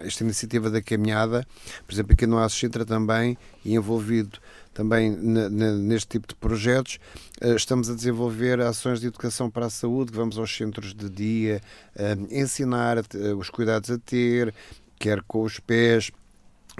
esta 0.00 0.22
iniciativa 0.22 0.70
da 0.70 0.82
caminhada, 0.82 1.46
por 1.86 1.92
exemplo, 1.92 2.12
aqui 2.12 2.26
no 2.26 2.38
Aço 2.38 2.56
Sintra 2.56 2.84
também, 2.84 3.36
e 3.64 3.74
envolvido 3.74 4.38
também 4.74 5.10
neste 5.10 6.06
tipo 6.06 6.28
de 6.28 6.36
projetos, 6.36 7.00
eh, 7.40 7.54
estamos 7.54 7.90
a 7.90 7.94
desenvolver 7.94 8.60
ações 8.60 9.00
de 9.00 9.08
educação 9.08 9.50
para 9.50 9.66
a 9.66 9.70
saúde, 9.70 10.12
vamos 10.14 10.38
aos 10.38 10.54
centros 10.54 10.94
de 10.94 11.08
dia, 11.08 11.60
eh, 11.96 12.16
ensinar 12.30 12.98
eh, 12.98 13.34
os 13.36 13.50
cuidados 13.50 13.90
a 13.90 13.98
ter, 13.98 14.54
quer 14.96 15.20
com 15.22 15.42
os 15.42 15.58
pés, 15.58 16.12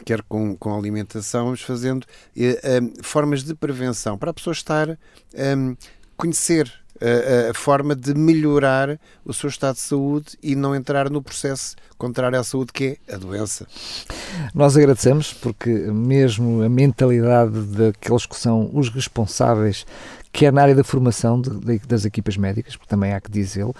quer 0.04 0.22
com, 0.22 0.56
com 0.56 0.78
alimentação, 0.78 1.46
vamos 1.46 1.62
fazendo 1.62 2.06
formas 3.02 3.42
de 3.42 3.52
prevenção 3.52 4.16
para 4.16 4.30
a 4.30 4.34
pessoa 4.34 4.52
estar, 4.52 4.90
um, 5.56 5.74
conhecer 6.16 6.72
a, 7.00 7.50
a, 7.50 7.54
forma 7.54 7.94
de 7.94 8.14
melhorar 8.14 8.98
o 9.24 9.32
seu 9.32 9.48
estado 9.48 9.76
de 9.76 9.82
saúde 9.82 10.38
e 10.42 10.54
não 10.54 10.74
entrar 10.74 11.10
no 11.10 11.22
processo 11.22 11.76
contrário 11.96 12.38
à 12.38 12.44
saúde, 12.44 12.72
que 12.72 12.98
é 13.06 13.14
a 13.14 13.18
doença. 13.18 13.66
Nós 14.54 14.76
agradecemos 14.76 15.32
porque, 15.32 15.70
mesmo 15.70 16.62
a 16.62 16.68
mentalidade 16.68 17.60
daqueles 17.66 18.26
que 18.26 18.36
são 18.36 18.70
os 18.72 18.88
responsáveis, 18.88 19.86
quer 20.32 20.52
na 20.52 20.62
área 20.62 20.74
da 20.74 20.84
formação 20.84 21.40
de, 21.40 21.50
de, 21.50 21.78
das 21.86 22.04
equipas 22.04 22.36
médicas, 22.36 22.76
porque 22.76 22.90
também 22.90 23.12
há 23.12 23.20
que 23.20 23.30
dizê-lo, 23.30 23.74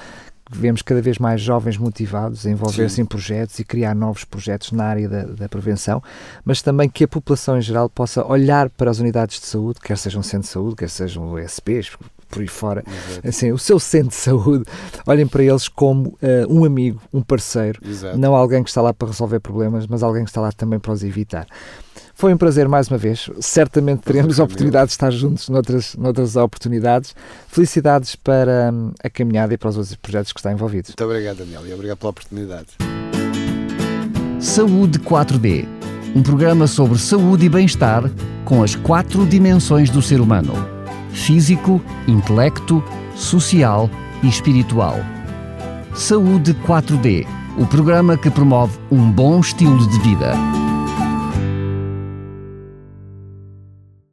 vemos 0.51 0.83
cada 0.83 1.03
vez 1.03 1.19
mais 1.19 1.41
jovens 1.41 1.77
motivados 1.77 2.47
a 2.47 2.51
envolver-se 2.51 3.01
em 3.01 3.05
projetos 3.05 3.59
e 3.59 3.65
criar 3.65 3.95
novos 3.95 4.25
projetos 4.25 4.73
na 4.73 4.85
área 4.85 5.09
da, 5.09 5.23
da, 5.25 5.49
prevenção, 5.49 6.03
mas 6.45 6.63
também 6.63 6.89
que 6.89 7.05
a 7.05 7.09
população 7.09 7.59
em 7.59 7.63
geral 7.63 7.89
possa 7.89 8.25
olhar 8.27 8.71
para 8.71 8.91
as 8.91 8.99
unidades 8.99 9.41
de 9.41 9.47
saúde, 9.47 9.81
quer 9.81 9.99
sejam 9.99 10.23
centros 10.23 10.49
de 10.49 10.53
saúde, 10.53 10.77
quer 10.77 10.89
sejam 10.89 11.39
ESPs, 11.39 11.97
por 12.29 12.41
aí 12.41 12.49
fora, 12.49 12.85
Exato. 12.87 13.29
assim, 13.29 13.53
o 13.53 13.59
seu 13.59 13.79
centro 13.79 14.11
de 14.11 14.15
saúde, 14.17 14.65
olhem 15.07 15.27
para 15.27 15.43
eles 15.43 15.69
como 15.69 16.11
uh, 16.11 16.17
um 16.49 16.65
amigo, 16.65 17.01
um 17.13 17.23
parceiro, 17.23 17.81
Exato. 17.85 18.19
não 18.19 18.35
alguém 18.35 18.63
que 18.63 18.71
está 18.71 18.83
lá 18.83 18.93
para 18.93 19.09
resolver 19.09 19.41
problemas, 19.41 19.87
mas 19.87 20.03
alguém 20.03 20.25
que 20.25 20.31
está 20.31 20.41
lá 20.41 20.53
também 20.53 20.79
para 20.79 20.93
os 20.93 21.03
evitar. 21.03 21.47
Foi 22.15 22.35
um 22.35 22.37
prazer 22.37 22.67
mais 22.67 22.89
uma 22.89 22.99
vez. 22.99 23.31
Certamente 23.41 24.01
teremos 24.01 24.41
a 24.41 24.45
oportunidade 24.45 24.87
de 24.87 24.93
estar 24.93 25.11
juntos 25.11 25.49
noutras, 25.49 25.95
noutras 25.95 26.35
oportunidades. 26.35 27.15
Felicidades 27.47 28.17
para 28.17 28.73
um, 28.73 28.91
a 29.03 29.09
caminhada 29.09 29.55
e 29.55 29.57
para 29.57 29.69
os 29.69 29.77
outros 29.77 29.95
projetos 29.95 30.33
que 30.33 30.41
está 30.41 30.51
envolvidos. 30.51 30.91
Muito 30.91 31.05
obrigado, 31.05 31.37
Daniel, 31.37 31.65
e 31.65 31.73
obrigado 31.73 31.99
pela 31.99 32.11
oportunidade. 32.11 32.71
Saúde 34.41 34.99
4D 34.99 35.79
um 36.15 36.23
programa 36.23 36.67
sobre 36.67 36.99
saúde 36.99 37.47
e 37.47 37.49
bem-estar 37.49 38.11
com 38.45 38.63
as 38.63 38.75
quatro 38.75 39.27
dimensões 39.27 39.91
do 39.91 40.01
ser 40.01 40.21
humano: 40.21 40.53
físico, 41.11 41.81
intelecto, 42.07 42.83
social 43.15 43.91
e 44.23 44.29
espiritual. 44.29 44.97
Saúde 45.95 46.55
4D 46.67 47.27
o 47.59 47.67
programa 47.67 48.17
que 48.17 48.31
promove 48.31 48.79
um 48.91 49.11
bom 49.11 49.41
estilo 49.41 49.87
de 49.89 49.99
vida. 50.01 50.33